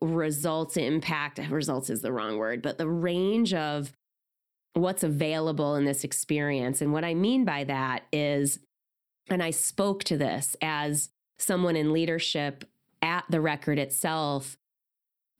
[0.00, 3.90] results impact results is the wrong word but the range of
[4.74, 6.82] what's available in this experience.
[6.82, 8.58] And what i mean by that is
[9.30, 12.64] and i spoke to this as someone in leadership
[13.00, 14.56] at the record itself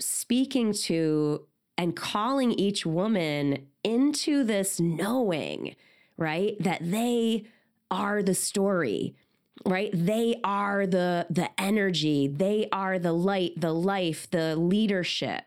[0.01, 1.47] speaking to
[1.77, 5.75] and calling each woman into this knowing,
[6.17, 6.57] right?
[6.61, 7.45] That they
[7.91, 9.15] are the story,
[9.67, 9.91] right?
[9.93, 15.43] They are the the energy, they are the light, the life, the leadership,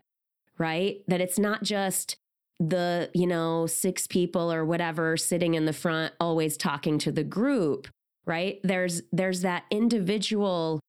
[0.58, 1.02] right?
[1.08, 2.18] That it's not just
[2.60, 7.24] the, you know, six people or whatever sitting in the front always talking to the
[7.24, 7.88] group,
[8.26, 8.60] right?
[8.64, 10.80] There's there's that individual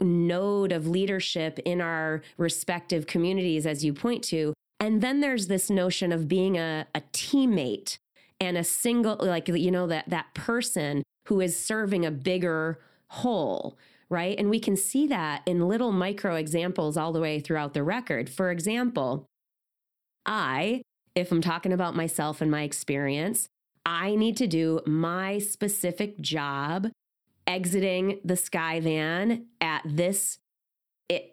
[0.00, 5.70] node of leadership in our respective communities as you point to and then there's this
[5.70, 7.98] notion of being a, a teammate
[8.40, 13.78] and a single, like, you know, that, that person who is serving a bigger whole,
[14.10, 14.38] right?
[14.38, 18.28] And we can see that in little micro examples all the way throughout the record.
[18.28, 19.26] For example,
[20.26, 20.82] I,
[21.14, 23.48] if I'm talking about myself and my experience,
[23.86, 26.88] I need to do my specific job
[27.46, 30.38] exiting the Skyvan at this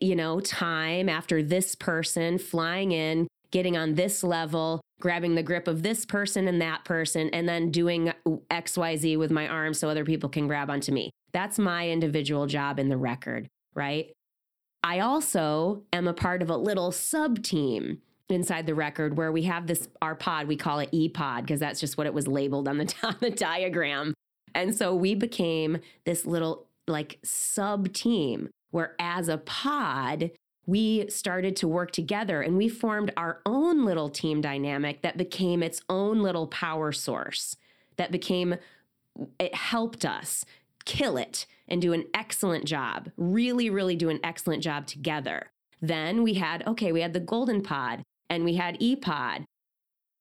[0.02, 5.68] you know time after this person flying in getting on this level, grabbing the grip
[5.68, 8.12] of this person and that person, and then doing
[8.50, 11.12] XYZ with my arms so other people can grab onto me.
[11.34, 14.12] That's my individual job in the record, right?
[14.84, 19.44] I also am a part of a little sub team inside the record where we
[19.44, 22.68] have this our pod we call it e-pod because that's just what it was labeled
[22.68, 24.14] on the on the diagram
[24.56, 30.32] and so we became this little like sub team where as a pod
[30.66, 35.62] we started to work together and we formed our own little team dynamic that became
[35.62, 37.56] its own little power source
[37.98, 38.56] that became
[39.40, 40.44] it helped us
[40.86, 45.52] kill it and do an excellent job really really do an excellent job together.
[45.82, 49.46] Then we had okay we had the golden pod and we had epod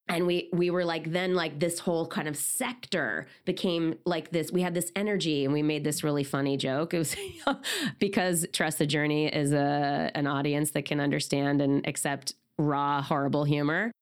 [0.09, 4.50] and we we were like then like this whole kind of sector became like this
[4.50, 6.92] we had this energy and we made this really funny joke.
[6.94, 7.16] It was
[7.98, 13.44] because trust the journey is a an audience that can understand and accept raw horrible
[13.44, 13.92] humor.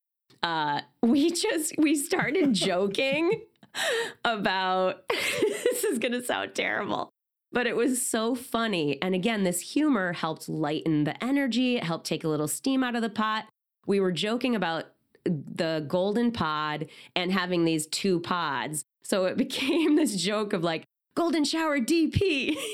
[0.42, 3.42] Uh we just we started joking
[4.24, 7.10] about this is going to sound terrible
[7.52, 9.00] but it was so funny.
[9.02, 12.96] And again this humor helped lighten the energy it helped take a little steam out
[12.96, 13.46] of the pot.
[13.86, 14.86] We were joking about
[15.30, 18.84] the golden pod and having these two pods.
[19.02, 22.56] So it became this joke of like golden shower DP.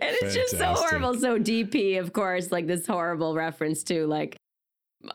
[0.00, 0.40] and it's Fantastic.
[0.42, 1.14] just so horrible.
[1.14, 4.36] So DP, of course, like this horrible reference to like,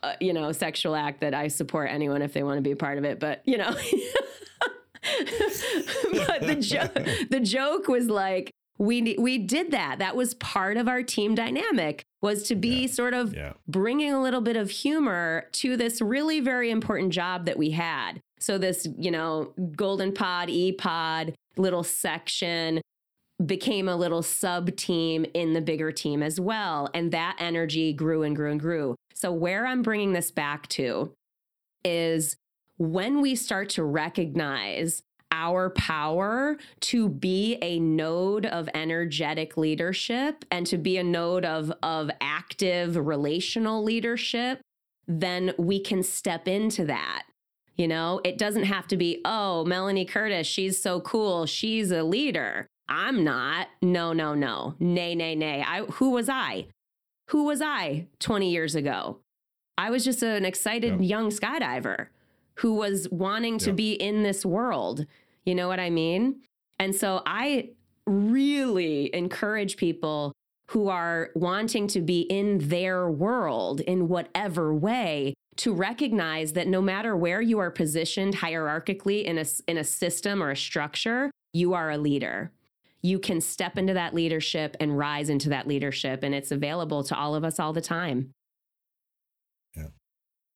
[0.03, 2.75] uh, you know, sexual act that I support anyone if they want to be a
[2.75, 3.19] part of it.
[3.19, 3.71] But you know,
[6.11, 6.93] but the joke,
[7.29, 9.99] the joke was like, we we did that.
[9.99, 12.87] That was part of our team dynamic was to be yeah.
[12.87, 13.53] sort of yeah.
[13.67, 18.19] bringing a little bit of humor to this really very important job that we had.
[18.39, 22.81] So this, you know, golden pod, e pod, little section
[23.45, 28.23] became a little sub team in the bigger team as well, and that energy grew
[28.23, 28.95] and grew and grew.
[29.13, 31.13] So where I'm bringing this back to
[31.83, 32.35] is
[32.77, 35.01] when we start to recognize
[35.37, 41.71] our power to be a node of energetic leadership and to be a node of,
[41.83, 44.59] of active relational leadership,
[45.07, 47.23] then we can step into that.
[47.75, 51.45] You know, it doesn't have to be, oh, Melanie Curtis, she's so cool.
[51.45, 52.65] She's a leader.
[52.89, 53.67] I'm not.
[53.83, 54.73] No, no, no.
[54.79, 55.63] Nay, nay, nay.
[55.65, 56.67] I who was I?
[57.29, 59.19] Who was I 20 years ago?
[59.77, 62.07] I was just an excited young skydiver
[62.57, 65.05] who was wanting to be in this world.
[65.47, 66.41] You know what I mean?
[66.77, 67.69] And so I
[68.05, 70.33] really encourage people
[70.71, 76.81] who are wanting to be in their world in whatever way to recognize that no
[76.81, 81.73] matter where you are positioned hierarchically in a, in a system or a structure, you
[81.73, 82.51] are a leader.
[83.01, 87.17] You can step into that leadership and rise into that leadership, and it's available to
[87.17, 88.31] all of us all the time.
[89.77, 89.87] Yeah.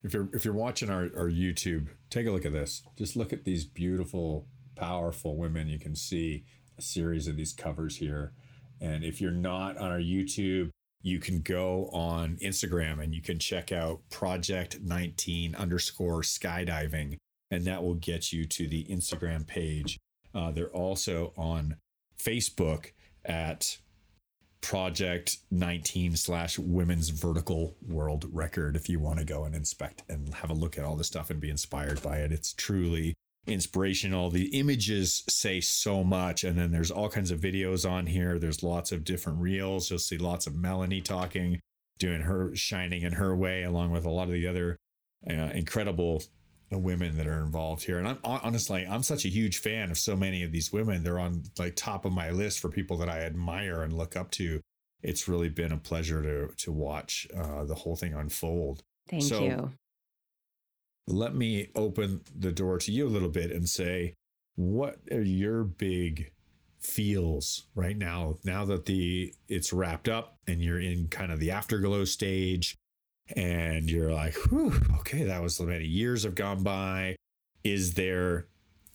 [0.03, 2.83] If you're if you're watching our, our YouTube, take a look at this.
[2.97, 5.67] Just look at these beautiful, powerful women.
[5.67, 6.43] You can see
[6.77, 8.33] a series of these covers here.
[8.79, 10.69] And if you're not on our YouTube,
[11.03, 17.17] you can go on Instagram and you can check out Project 19 underscore skydiving,
[17.49, 19.97] and that will get you to the Instagram page.
[20.33, 21.75] Uh, they're also on
[22.17, 22.91] Facebook
[23.25, 23.77] at
[24.61, 30.35] Project 19 slash women's vertical world record if you want to go and inspect and
[30.35, 32.31] have a look at all this stuff and be inspired by it.
[32.31, 33.15] It's truly
[33.47, 34.29] inspirational.
[34.29, 36.43] The images say so much.
[36.43, 38.37] And then there's all kinds of videos on here.
[38.37, 39.89] There's lots of different reels.
[39.89, 41.59] You'll see lots of Melanie talking,
[41.97, 44.77] doing her shining in her way, along with a lot of the other
[45.29, 46.23] uh, incredible
[46.71, 47.99] women that are involved here.
[47.99, 51.03] And I'm honestly, I'm such a huge fan of so many of these women.
[51.03, 54.31] They're on like top of my list for people that I admire and look up
[54.31, 54.61] to.
[55.03, 58.83] It's really been a pleasure to to watch uh, the whole thing unfold.
[59.09, 59.71] Thank so, you
[61.11, 64.15] let me open the door to you a little bit and say,
[64.55, 66.31] what are your big
[66.79, 68.37] feels right now?
[68.43, 72.77] Now that the it's wrapped up and you're in kind of the afterglow stage,
[73.35, 77.15] and you're like, Whew, okay, that was so many years have gone by.
[77.63, 78.47] Is there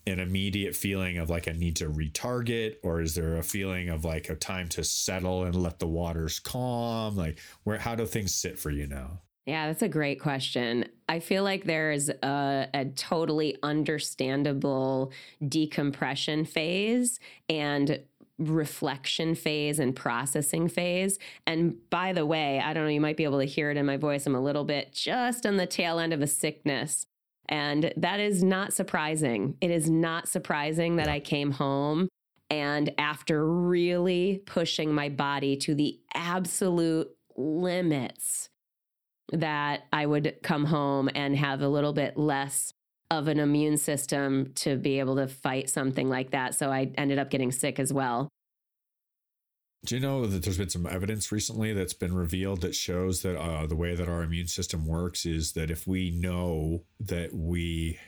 [0.07, 4.05] an immediate feeling of like a need to retarget, or is there a feeling of
[4.05, 7.17] like a time to settle and let the waters calm?
[7.17, 9.21] Like, where how do things sit for you now?
[9.47, 10.87] Yeah, that's a great question.
[11.09, 15.13] I feel like there's a, a, totally understandable
[15.49, 18.01] decompression phase and
[18.39, 21.21] reflection phase and processing phase.
[21.47, 23.87] And by the way, I don't know, you might be able to hear it in
[23.87, 24.27] my voice.
[24.27, 27.07] I'm a little bit just on the tail end of a sickness.
[27.49, 29.57] And that is not surprising.
[29.61, 32.09] It is not surprising that I came home
[32.51, 38.49] and after really pushing my body to the absolute limits
[39.33, 42.73] that I would come home and have a little bit less
[43.11, 46.55] of an immune system to be able to fight something like that.
[46.55, 48.29] So I ended up getting sick as well.
[49.85, 53.39] Do you know that there's been some evidence recently that's been revealed that shows that
[53.39, 58.01] uh, the way that our immune system works is that if we know that we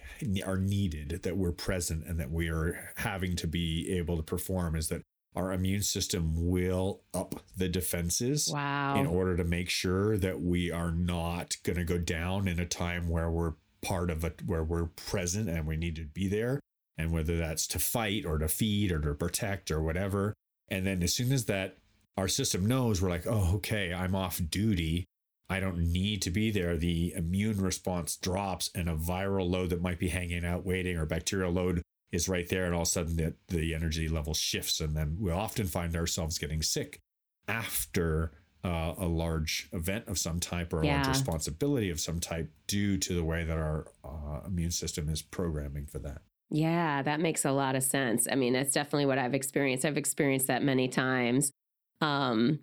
[0.45, 4.75] are needed, that we're present, and that we are having to be able to perform,
[4.75, 5.03] is that
[5.35, 8.97] our immune system will up the defenses wow.
[8.97, 12.67] in order to make sure that we are not going to go down in a
[12.67, 16.61] time where we're part of it, where we're present and we need to be there.
[16.97, 20.35] And whether that's to fight or to feed or to protect or whatever.
[20.69, 21.77] And then as soon as that
[22.17, 25.05] our system knows, we're like, oh, okay, I'm off duty.
[25.49, 26.77] I don't need to be there.
[26.77, 31.07] The immune response drops and a viral load that might be hanging out waiting or
[31.07, 34.81] bacterial load is right there and all of a sudden the, the energy level shifts
[34.81, 37.01] and then we often find ourselves getting sick
[37.47, 38.33] after
[38.65, 40.97] uh, a large event of some type or a yeah.
[40.97, 45.23] large responsibility of some type due to the way that our uh, immune system is
[45.23, 49.19] programming for that yeah that makes a lot of sense i mean that's definitely what
[49.19, 51.53] i've experienced i've experienced that many times
[52.01, 52.61] um,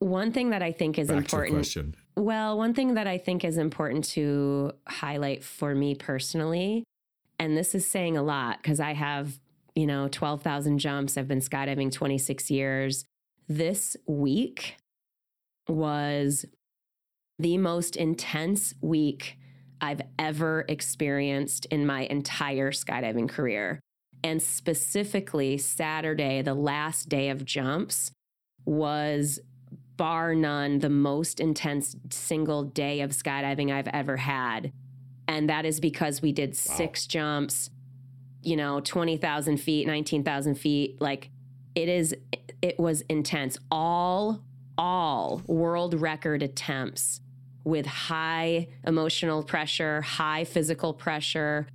[0.00, 1.94] one thing that I think is Back important.
[2.16, 6.84] Well, one thing that I think is important to highlight for me personally
[7.40, 9.40] and this is saying a lot because I have,
[9.74, 11.16] you know, 12,000 jumps.
[11.16, 13.06] I've been skydiving 26 years.
[13.48, 14.76] This week
[15.66, 16.44] was
[17.38, 19.38] the most intense week
[19.80, 23.80] I've ever experienced in my entire skydiving career.
[24.22, 28.12] And specifically, Saturday, the last day of jumps,
[28.66, 29.40] was
[29.96, 34.72] bar none the most intense single day of skydiving I've ever had.
[35.30, 36.74] And that is because we did wow.
[36.74, 37.70] six jumps,
[38.42, 41.00] you know, 20,000 feet, 19,000 feet.
[41.00, 41.30] Like
[41.76, 42.16] it is,
[42.60, 43.56] it was intense.
[43.70, 44.42] All,
[44.76, 47.20] all world record attempts
[47.62, 51.68] with high emotional pressure, high physical pressure,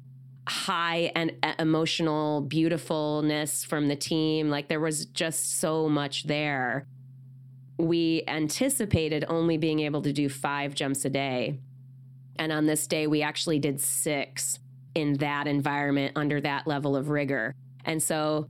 [0.50, 4.50] high and uh, emotional beautifulness from the team.
[4.50, 6.88] Like there was just so much there.
[7.78, 11.60] We anticipated only being able to do five jumps a day.
[12.38, 14.60] And on this day, we actually did six
[14.94, 17.54] in that environment under that level of rigor.
[17.84, 18.50] And so,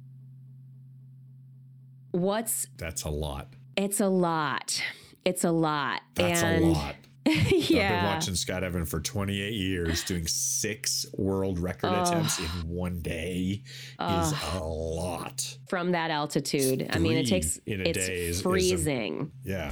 [2.11, 3.47] what's that's a lot.
[3.75, 4.81] It's a lot.
[5.25, 6.01] It's a lot.
[6.13, 6.95] That's and, a lot.
[7.25, 7.33] yeah.
[7.35, 12.03] I've been watching skydiving for 28 years, doing six world record oh.
[12.03, 13.63] attempts in one day
[13.99, 14.21] oh.
[14.21, 15.57] is a lot.
[15.67, 16.87] From that altitude.
[16.91, 19.31] I mean, it takes, it's freezing.
[19.43, 19.71] Is a, yeah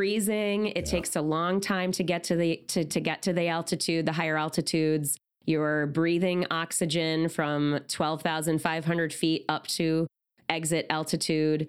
[0.00, 0.68] freezing.
[0.68, 0.82] It yeah.
[0.92, 4.12] takes a long time to get to the to, to get to the altitude, the
[4.12, 5.18] higher altitudes.
[5.44, 10.06] You're breathing oxygen from 12,500 feet up to
[10.48, 11.68] exit altitude,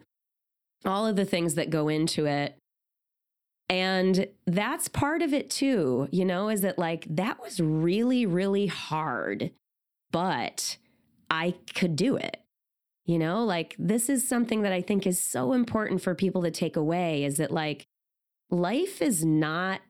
[0.85, 2.55] all of the things that go into it.
[3.67, 8.67] And that's part of it too, you know, is that like that was really, really
[8.67, 9.51] hard,
[10.11, 10.77] but
[11.29, 12.37] I could do it.
[13.05, 16.51] You know, like this is something that I think is so important for people to
[16.51, 17.87] take away is that like
[18.51, 19.81] life is not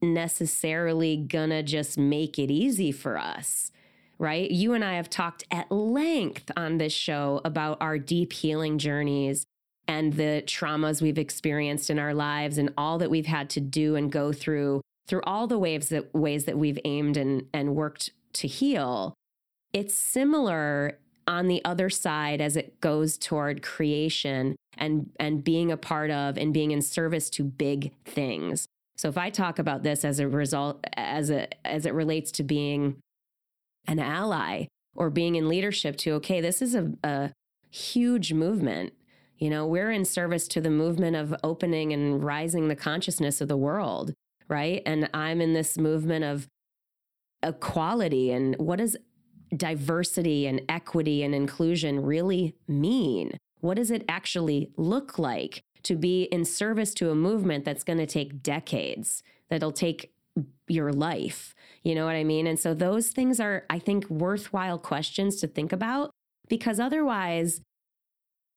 [0.00, 3.72] necessarily gonna just make it easy for us,
[4.18, 4.50] right?
[4.50, 9.44] You and I have talked at length on this show about our deep healing journeys
[9.86, 13.96] and the traumas we've experienced in our lives and all that we've had to do
[13.96, 18.10] and go through through all the waves that ways that we've aimed and and worked
[18.32, 19.14] to heal
[19.72, 25.76] it's similar on the other side as it goes toward creation and and being a
[25.76, 28.66] part of and being in service to big things
[28.96, 32.42] so if i talk about this as a result as a as it relates to
[32.42, 32.96] being
[33.86, 37.30] an ally or being in leadership to okay this is a, a
[37.70, 38.92] huge movement
[39.38, 43.48] you know, we're in service to the movement of opening and rising the consciousness of
[43.48, 44.14] the world,
[44.48, 44.82] right?
[44.86, 46.48] And I'm in this movement of
[47.42, 48.96] equality and what does
[49.54, 53.36] diversity and equity and inclusion really mean?
[53.64, 57.98] What does it actually look like to be in service to a movement that's going
[57.98, 60.12] to take decades, that'll take
[60.68, 61.54] your life?
[61.82, 62.46] You know what I mean?
[62.46, 66.10] And so those things are, I think, worthwhile questions to think about
[66.46, 67.62] because otherwise,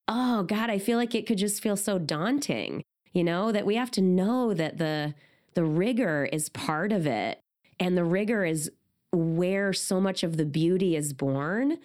[0.10, 2.84] oh God, I feel like it could just feel so daunting,
[3.14, 5.16] you know, that we have to know that the
[5.54, 7.40] the rigor is part of it.
[7.80, 8.70] And the rigor is
[9.14, 11.78] where so much of the beauty is born.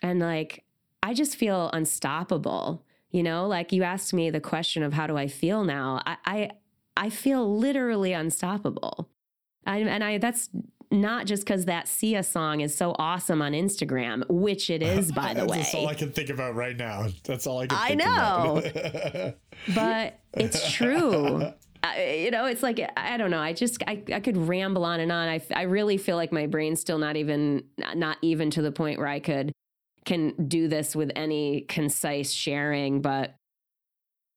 [0.00, 0.64] And like,
[1.02, 2.84] I just feel unstoppable.
[3.10, 6.00] You know, like you asked me the question of how do I feel now?
[6.06, 6.50] I I,
[6.96, 9.08] I feel literally unstoppable.
[9.66, 10.48] I, and I that's
[10.90, 15.34] not just because that Sia song is so awesome on Instagram, which it is, by
[15.34, 15.58] the way.
[15.58, 17.08] That's all I can think about right now.
[17.24, 17.78] That's all I can.
[17.80, 19.34] I know,
[19.74, 21.52] but it's true.
[21.84, 23.40] I, you know, it's like I don't know.
[23.40, 25.28] I just I, I could ramble on and on.
[25.28, 28.98] I I really feel like my brain's still not even not even to the point
[28.98, 29.52] where I could
[30.04, 33.34] can do this with any concise sharing, but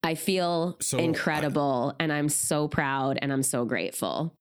[0.03, 4.33] I feel so incredible I, and I'm so proud and I'm so grateful.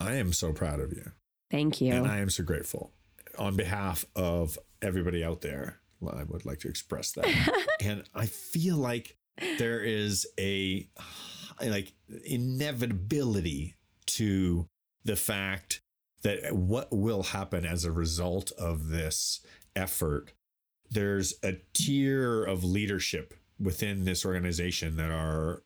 [0.00, 1.12] I am so proud of you.
[1.50, 1.92] Thank you.
[1.92, 2.92] And I am so grateful.
[3.38, 7.66] On behalf of everybody out there, I would like to express that.
[7.80, 9.16] and I feel like
[9.58, 10.88] there is a
[11.64, 11.92] like
[12.24, 14.66] inevitability to
[15.04, 15.80] the fact
[16.24, 19.40] that what will happen as a result of this
[19.76, 20.32] effort
[20.90, 25.62] there's a tier of leadership within this organization that are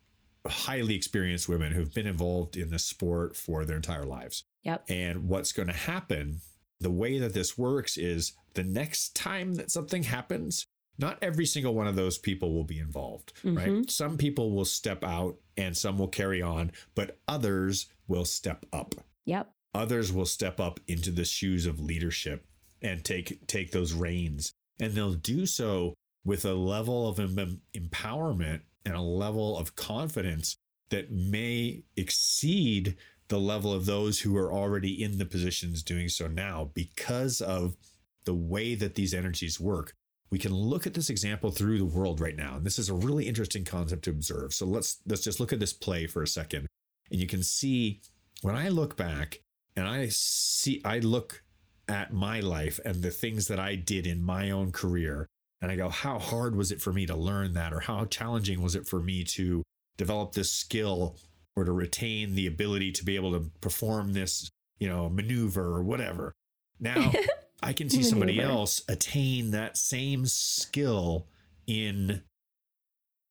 [0.47, 4.45] highly experienced women who've been involved in the sport for their entire lives.
[4.63, 4.85] Yep.
[4.89, 6.41] And what's going to happen,
[6.81, 10.67] the way that this works is the next time that something happens,
[10.99, 13.57] not every single one of those people will be involved, mm-hmm.
[13.57, 13.91] right?
[13.91, 18.95] Some people will step out and some will carry on, but others will step up.
[19.27, 19.51] Yep.
[19.75, 22.47] Others will step up into the shoes of leadership
[22.83, 24.53] and take take those reins.
[24.81, 25.95] And they'll do so
[26.25, 30.57] with a level of em- empowerment and a level of confidence
[30.91, 32.97] that may exceed
[33.29, 37.77] the level of those who are already in the positions doing so now because of
[38.25, 39.93] the way that these energies work.
[40.31, 42.57] We can look at this example through the world right now.
[42.57, 44.53] And this is a really interesting concept to observe.
[44.53, 46.67] So let's let's just look at this play for a second.
[47.11, 48.01] And you can see
[48.43, 49.41] when I look back
[49.79, 51.43] and I see I look
[51.89, 55.29] at my life and the things that I did in my own career
[55.63, 57.73] and I go, how hard was it for me to learn that?
[57.73, 59.63] Or how challenging was it for me to
[59.97, 61.17] develop this skill
[61.57, 65.83] or to retain the ability to be able to perform this, you know, maneuver or
[65.83, 66.33] whatever?
[66.81, 67.13] Now
[67.63, 71.27] I can see somebody else attain that same skill
[71.67, 72.23] in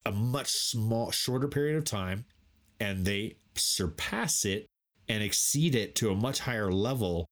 [0.05, 2.25] a much small, shorter period of time,
[2.79, 4.67] and they surpass it
[5.09, 7.29] and exceed it to a much higher level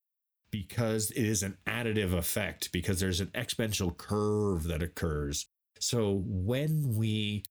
[0.52, 5.48] because it is an additive effect, because there's an exponential curve that occurs.
[5.80, 7.44] So when we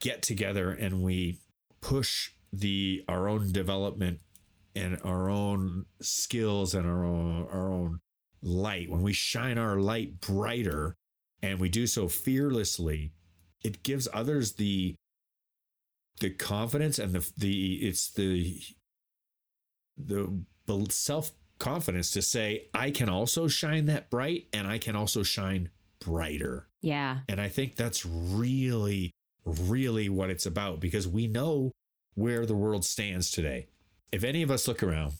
[0.00, 1.38] get together and we
[1.82, 4.20] push the our own development
[4.74, 8.00] and our own skills and our own our own
[8.42, 10.96] light, when we shine our light brighter
[11.42, 13.12] and we do so fearlessly,
[13.62, 14.94] it gives others the
[16.20, 18.62] the confidence and the the it's the
[20.06, 25.22] the self confidence to say, I can also shine that bright and I can also
[25.22, 25.70] shine
[26.00, 26.66] brighter.
[26.80, 27.18] Yeah.
[27.28, 29.12] And I think that's really,
[29.44, 31.70] really what it's about because we know
[32.14, 33.68] where the world stands today.
[34.10, 35.12] If any of us look around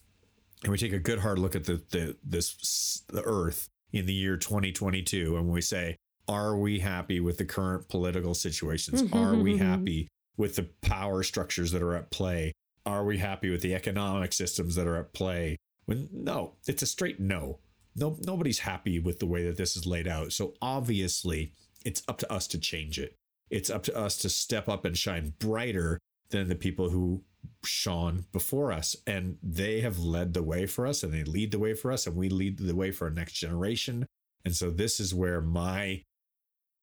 [0.62, 4.12] and we take a good hard look at the, the this the earth in the
[4.12, 5.96] year 2022 and we say
[6.28, 11.72] are we happy with the current political situations are we happy with the power structures
[11.72, 12.52] that are at play
[12.86, 15.56] are we happy with the economic systems that are at play?
[15.86, 17.58] When no it's a straight no.
[17.96, 20.32] No nobody's happy with the way that this is laid out.
[20.32, 21.52] So obviously
[21.84, 23.16] it's up to us to change it.
[23.50, 25.98] It's up to us to step up and shine brighter
[26.30, 27.24] than the people who
[27.64, 28.94] shone before us.
[29.06, 32.06] And they have led the way for us and they lead the way for us
[32.06, 34.06] and we lead the way for our next generation.
[34.44, 36.02] And so this is where my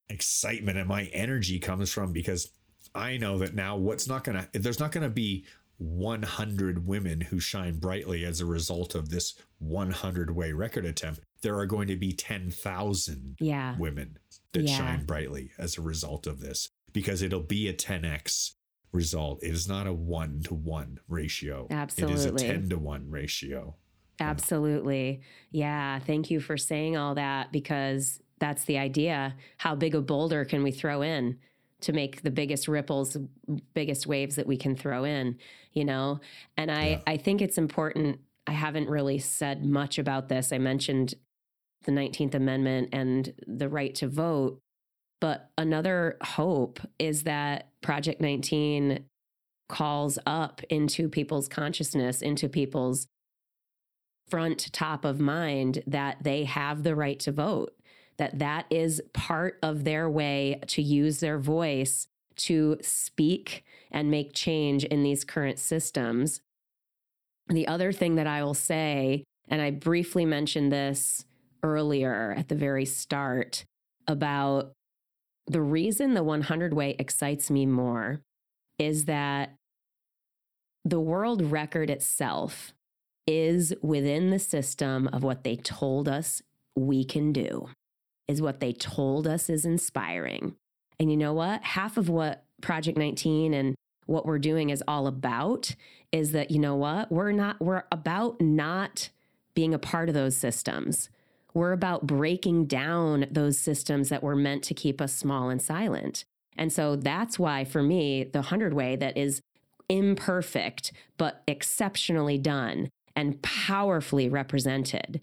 [0.08, 2.50] excitement and my energy comes from because
[2.94, 5.44] i know that now what's not going to there's not going to be
[5.78, 11.58] 100 women who shine brightly as a result of this 100 way record attempt there
[11.58, 13.76] are going to be 10,000 yeah.
[13.78, 14.18] women
[14.52, 14.76] that yeah.
[14.76, 18.54] shine brightly as a result of this because it'll be a 10x
[18.92, 19.42] result.
[19.42, 21.66] It is not a one to one ratio.
[21.70, 22.14] Absolutely.
[22.14, 23.76] It is a 10 to one ratio.
[24.20, 25.20] Absolutely.
[25.52, 26.00] Yeah.
[26.00, 29.36] Thank you for saying all that because that's the idea.
[29.58, 31.38] How big a boulder can we throw in
[31.80, 33.16] to make the biggest ripples,
[33.74, 35.38] biggest waves that we can throw in,
[35.72, 36.20] you know?
[36.56, 37.00] And I, yeah.
[37.06, 38.20] I think it's important.
[38.46, 40.52] I haven't really said much about this.
[40.52, 41.14] I mentioned
[41.84, 44.58] the 19th Amendment and the right to vote.
[45.20, 49.04] But another hope is that Project 19
[49.68, 53.06] calls up into people's consciousness, into people's
[54.28, 57.74] front top of mind that they have the right to vote,
[58.18, 64.32] that that is part of their way to use their voice to speak and make
[64.32, 66.40] change in these current systems.
[67.48, 71.24] The other thing that I will say, and I briefly mentioned this
[71.62, 73.64] earlier at the very start
[74.06, 74.72] about
[75.46, 78.20] the reason the 100 way excites me more
[78.78, 79.54] is that
[80.84, 82.72] the world record itself
[83.26, 86.42] is within the system of what they told us
[86.76, 87.68] we can do,
[88.28, 90.54] is what they told us is inspiring.
[91.00, 91.62] And you know what?
[91.62, 93.74] Half of what Project 19 and
[94.06, 95.74] what we're doing is all about
[96.12, 97.10] is that, you know what?
[97.10, 99.10] We're not, we're about not
[99.54, 101.10] being a part of those systems.
[101.54, 106.24] We're about breaking down those systems that were meant to keep us small and silent.
[106.56, 109.40] And so that's why, for me, the 100 way that is
[109.88, 115.20] imperfect, but exceptionally done and powerfully represented,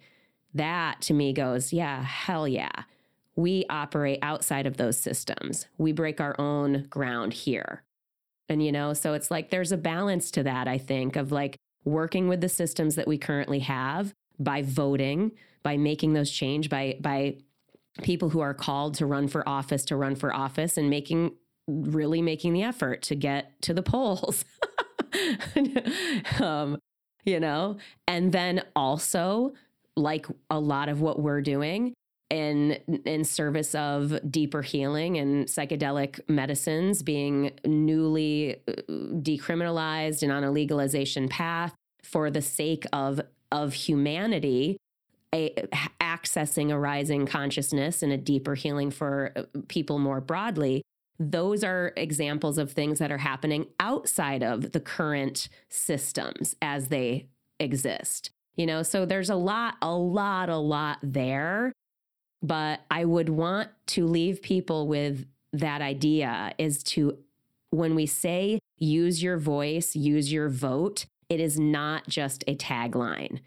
[0.54, 2.84] that to me goes, yeah, hell yeah.
[3.36, 5.68] We operate outside of those systems.
[5.78, 7.84] We break our own ground here.
[8.48, 11.58] And, you know, so it's like there's a balance to that, I think, of like
[11.84, 15.32] working with the systems that we currently have by voting,
[15.64, 17.38] by making those change, by by
[18.02, 21.32] people who are called to run for office to run for office and making
[21.68, 24.46] really making the effort to get to the polls.
[26.40, 26.78] um,
[27.24, 27.78] you know,
[28.08, 29.54] and then also
[29.96, 31.94] like a lot of what we're doing
[32.30, 32.72] in
[33.06, 40.52] in service of deeper healing and psychedelic medicines being newly uh, decriminalized and on a
[40.52, 43.22] legalization path for the sake of
[43.52, 44.78] of humanity
[45.34, 45.52] a,
[46.02, 50.82] accessing a rising consciousness and a deeper healing for uh, people more broadly.
[51.20, 57.28] Those are examples of things that are happening outside of the current systems as they
[57.60, 58.84] exist you know?
[58.84, 61.74] So there's a lot a lot a lot there
[62.46, 67.18] but i would want to leave people with that idea is to
[67.70, 73.40] when we say use your voice use your vote it is not just a tagline,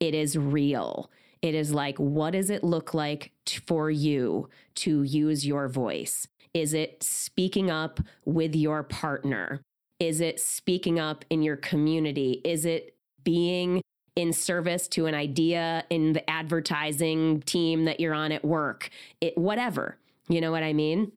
[0.00, 1.10] it is real.
[1.42, 6.26] It is like, what does it look like t- for you to use your voice?
[6.54, 9.60] Is it speaking up with your partner?
[10.00, 12.40] Is it speaking up in your community?
[12.44, 13.82] Is it being
[14.16, 18.90] in service to an idea in the advertising team that you're on at work?
[19.20, 19.96] It whatever.
[20.28, 21.12] You know what I mean?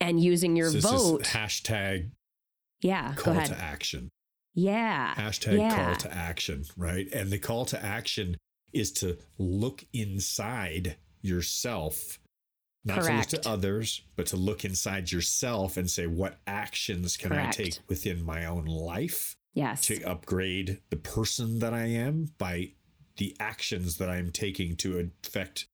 [0.00, 1.24] And using your so vote.
[1.24, 2.10] hashtag
[2.82, 4.10] yeah, call to action.
[4.54, 5.14] Yeah.
[5.14, 5.86] Hashtag yeah.
[5.86, 7.08] call to action, right?
[7.12, 8.36] And the call to action
[8.72, 12.18] is to look inside yourself,
[12.84, 13.30] not Correct.
[13.30, 17.60] to look to others, but to look inside yourself and say, what actions can Correct.
[17.60, 19.36] I take within my own life?
[19.54, 19.86] Yes.
[19.86, 22.72] To upgrade the person that I am by
[23.16, 25.66] the actions that I'm taking to affect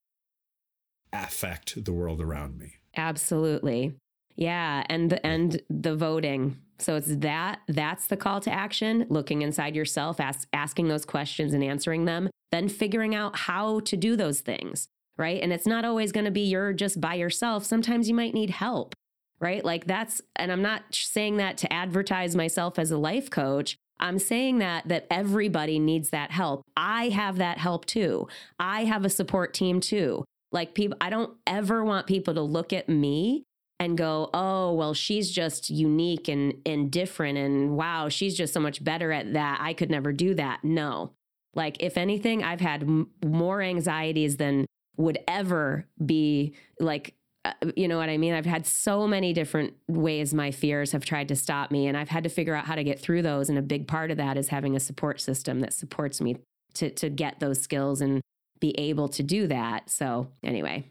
[1.11, 2.73] affect the world around me.
[2.95, 3.95] Absolutely.
[4.35, 6.57] Yeah, and the, and the voting.
[6.77, 11.53] So it's that that's the call to action, looking inside yourself, ask, asking those questions
[11.53, 15.41] and answering them, then figuring out how to do those things, right?
[15.41, 17.65] And it's not always going to be you're just by yourself.
[17.65, 18.95] Sometimes you might need help,
[19.39, 19.63] right?
[19.63, 23.77] Like that's and I'm not saying that to advertise myself as a life coach.
[23.99, 26.63] I'm saying that that everybody needs that help.
[26.77, 28.27] I have that help too.
[28.59, 30.23] I have a support team too.
[30.51, 33.43] Like people I don't ever want people to look at me
[33.79, 38.59] and go, "Oh, well she's just unique and and different and wow, she's just so
[38.59, 39.59] much better at that.
[39.61, 41.13] I could never do that." No.
[41.55, 44.65] Like if anything, I've had m- more anxieties than
[44.97, 47.15] would ever be like
[47.61, 48.33] Uh, you know what I mean?
[48.33, 52.09] I've had so many different ways my fears have tried to stop me, and I've
[52.09, 53.49] had to figure out how to get through those.
[53.49, 56.37] And a big part of that is having a support system that supports me
[56.75, 58.21] to to get those skills and
[58.59, 59.89] be able to do that.
[59.89, 60.85] So anyway.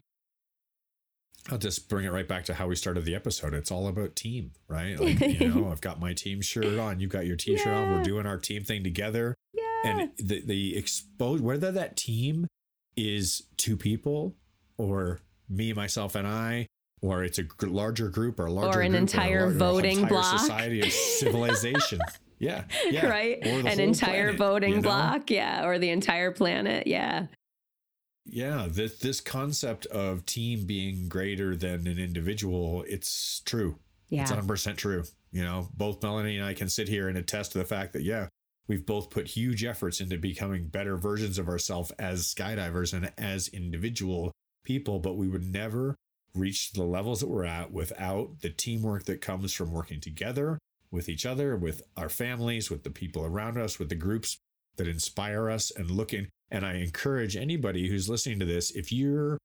[1.51, 3.53] I'll just bring it right back to how we started the episode.
[3.53, 4.99] It's all about team, right?
[4.99, 7.79] Like, you know, I've got my team shirt on, you've got your t-shirt yeah.
[7.79, 7.91] on.
[7.91, 9.35] We're doing our team thing together.
[9.53, 9.63] Yeah.
[9.85, 12.47] And the the expose whether that team
[12.95, 14.35] is two people
[14.77, 16.67] or me, myself, and I,
[17.01, 20.39] or it's a larger group or a larger or an entire or voting entire block,
[20.39, 21.99] society of civilization.
[22.39, 23.45] yeah, yeah, right.
[23.45, 24.81] An entire planet, voting you know?
[24.81, 27.27] block, yeah, or the entire planet, yeah.
[28.25, 33.77] Yeah, this this concept of team being greater than an individual, it's true.
[34.09, 35.03] Yeah, it's 100 percent true.
[35.31, 38.03] You know, both Melanie and I can sit here and attest to the fact that
[38.03, 38.27] yeah,
[38.67, 43.47] we've both put huge efforts into becoming better versions of ourselves as skydivers and as
[43.49, 44.31] individual
[44.69, 45.95] people, but we would never
[46.35, 50.59] reach the levels that we're at without the teamwork that comes from working together
[50.91, 54.37] with each other, with our families, with the people around us, with the groups
[54.75, 56.27] that inspire us and looking.
[56.51, 59.39] And I encourage anybody who's listening to this, if you're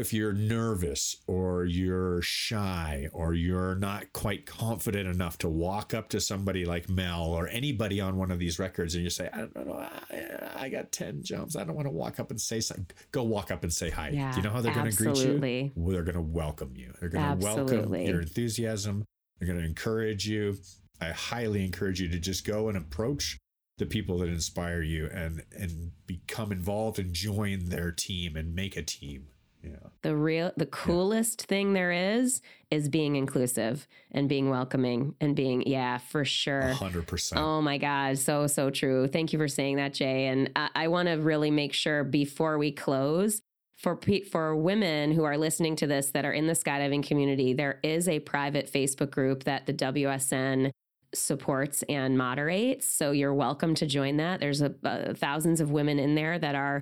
[0.00, 6.08] if you're nervous or you're shy or you're not quite confident enough to walk up
[6.10, 9.38] to somebody like Mel or anybody on one of these records and you say, I
[9.38, 11.56] don't know, I, I got 10 jumps.
[11.56, 12.86] I don't want to walk up and say something.
[13.12, 14.10] Go walk up and say hi.
[14.10, 15.38] Yeah, Do you know how they're going to greet you?
[15.74, 16.92] Well, they're going to welcome you.
[17.00, 19.04] They're going to welcome your enthusiasm.
[19.38, 20.56] They're going to encourage you.
[21.00, 23.38] I highly encourage you to just go and approach
[23.78, 28.76] the people that inspire you and and become involved and join their team and make
[28.76, 29.28] a team
[29.62, 29.70] yeah.
[30.02, 31.46] The real the coolest yeah.
[31.46, 32.40] thing there is
[32.70, 36.72] is being inclusive and being welcoming and being yeah, for sure.
[36.74, 37.36] 100%.
[37.36, 39.08] Oh my god, so so true.
[39.08, 40.26] Thank you for saying that, Jay.
[40.26, 43.42] And I, I want to really make sure before we close
[43.76, 43.98] for
[44.30, 48.08] for women who are listening to this that are in the skydiving community, there is
[48.08, 50.70] a private Facebook group that the WSN
[51.14, 52.86] supports and moderates.
[52.86, 54.40] So you're welcome to join that.
[54.40, 56.80] There's a, a, thousands of women in there that are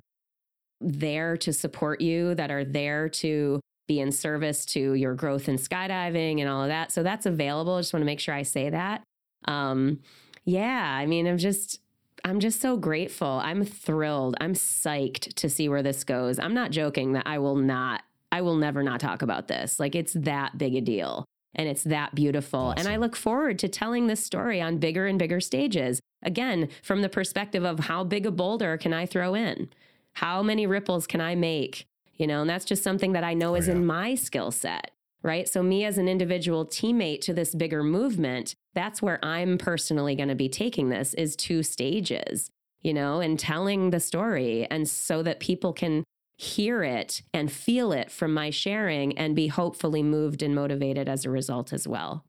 [0.81, 5.55] there to support you, that are there to be in service to your growth in
[5.57, 6.91] skydiving and all of that.
[6.91, 7.75] So that's available.
[7.75, 9.01] I just want to make sure I say that.
[9.45, 9.99] Um,
[10.43, 11.79] yeah, I mean, I'm just,
[12.25, 13.39] I'm just so grateful.
[13.43, 14.35] I'm thrilled.
[14.41, 16.37] I'm psyched to see where this goes.
[16.39, 19.79] I'm not joking that I will not, I will never not talk about this.
[19.79, 21.25] Like it's that big a deal
[21.55, 22.59] and it's that beautiful.
[22.59, 22.79] Awesome.
[22.79, 26.01] And I look forward to telling this story on bigger and bigger stages.
[26.23, 29.69] Again, from the perspective of how big a boulder can I throw in?
[30.17, 31.85] How many ripples can I make?
[32.15, 33.75] You know, and that's just something that I know oh, is yeah.
[33.75, 34.89] in my skill set,
[35.21, 35.47] right?
[35.47, 40.29] So, me as an individual teammate to this bigger movement, that's where I'm personally going
[40.29, 42.49] to be taking this is to stages,
[42.81, 44.65] you know, and telling the story.
[44.71, 46.03] And so that people can
[46.35, 51.25] hear it and feel it from my sharing and be hopefully moved and motivated as
[51.25, 52.25] a result as well.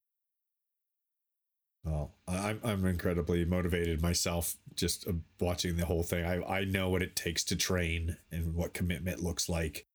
[1.85, 6.25] Well, I'm I'm incredibly motivated myself just uh, watching the whole thing.
[6.25, 9.87] I I know what it takes to train and what commitment looks like,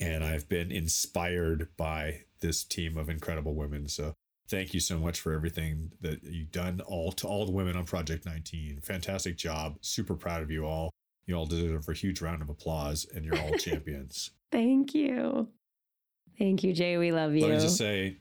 [0.00, 3.88] and I've been inspired by this team of incredible women.
[3.88, 4.14] So
[4.48, 6.80] thank you so much for everything that you've done.
[6.86, 9.76] All to all the women on Project 19, fantastic job.
[9.80, 10.90] Super proud of you all.
[11.26, 14.30] You all deserve a huge round of applause, and you're all champions.
[14.50, 15.48] Thank you,
[16.38, 16.98] thank you, Jay.
[16.98, 17.42] We love you.
[17.42, 18.18] Let me just say,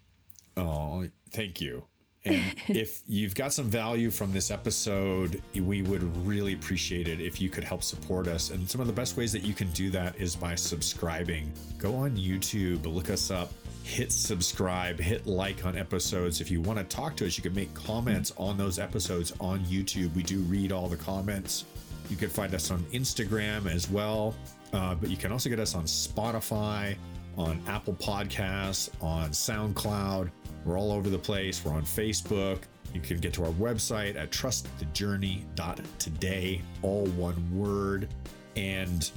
[0.58, 1.86] oh, thank you
[2.26, 7.42] and if you've got some value from this episode, we would really appreciate it if
[7.42, 8.52] you could help support us.
[8.52, 11.52] And some of the best ways that you can do that is by subscribing.
[11.78, 13.52] Go on YouTube, look us up,
[13.84, 16.42] hit subscribe, hit like on episodes.
[16.42, 19.60] If you want to talk to us, you can make comments on those episodes on
[19.62, 20.14] YouTube.
[20.16, 21.66] We do read all the comments.
[22.10, 24.36] You can find us on Instagram as well,
[24.74, 26.96] uh, but you can also get us on Spotify,
[27.38, 30.30] on Apple Podcasts, on SoundCloud.
[30.66, 31.64] We're all over the place.
[31.64, 32.60] We're on Facebook.
[32.94, 38.08] You can get to our website at trustthejourney.today, all one word.
[38.56, 39.12] And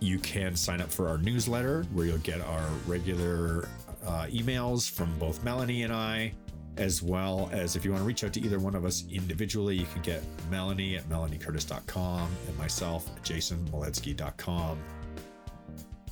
[0.00, 3.68] you can sign up for our newsletter where you'll get our regular
[4.06, 6.32] uh, emails from both Melanie and I,
[6.76, 9.76] as well as if you want to reach out to either one of us individually,
[9.76, 14.78] you can get Melanie at melaniecurtis.com and myself at jasonmoledzki.com.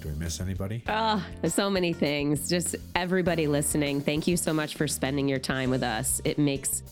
[0.03, 0.82] Do we miss anybody?
[0.88, 2.48] Oh, there's so many things.
[2.48, 6.20] Just everybody listening, thank you so much for spending your time with us.
[6.24, 6.82] It makes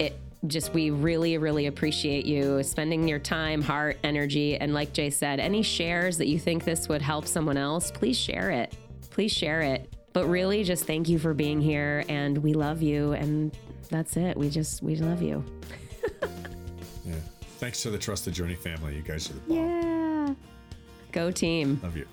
[0.00, 4.56] it just we really, really appreciate you spending your time, heart, energy.
[4.56, 8.18] And like Jay said, any shares that you think this would help someone else, please
[8.18, 8.74] share it.
[9.10, 9.94] Please share it.
[10.12, 12.04] But really, just thank you for being here.
[12.08, 13.12] And we love you.
[13.12, 13.56] And
[13.88, 14.36] that's it.
[14.36, 15.44] We just, we love you.
[17.04, 17.14] yeah.
[17.58, 18.96] Thanks to the Trust the Journey family.
[18.96, 19.56] You guys are the bomb.
[19.56, 20.34] Yeah.
[21.12, 21.78] Go team.
[21.84, 22.06] Love you.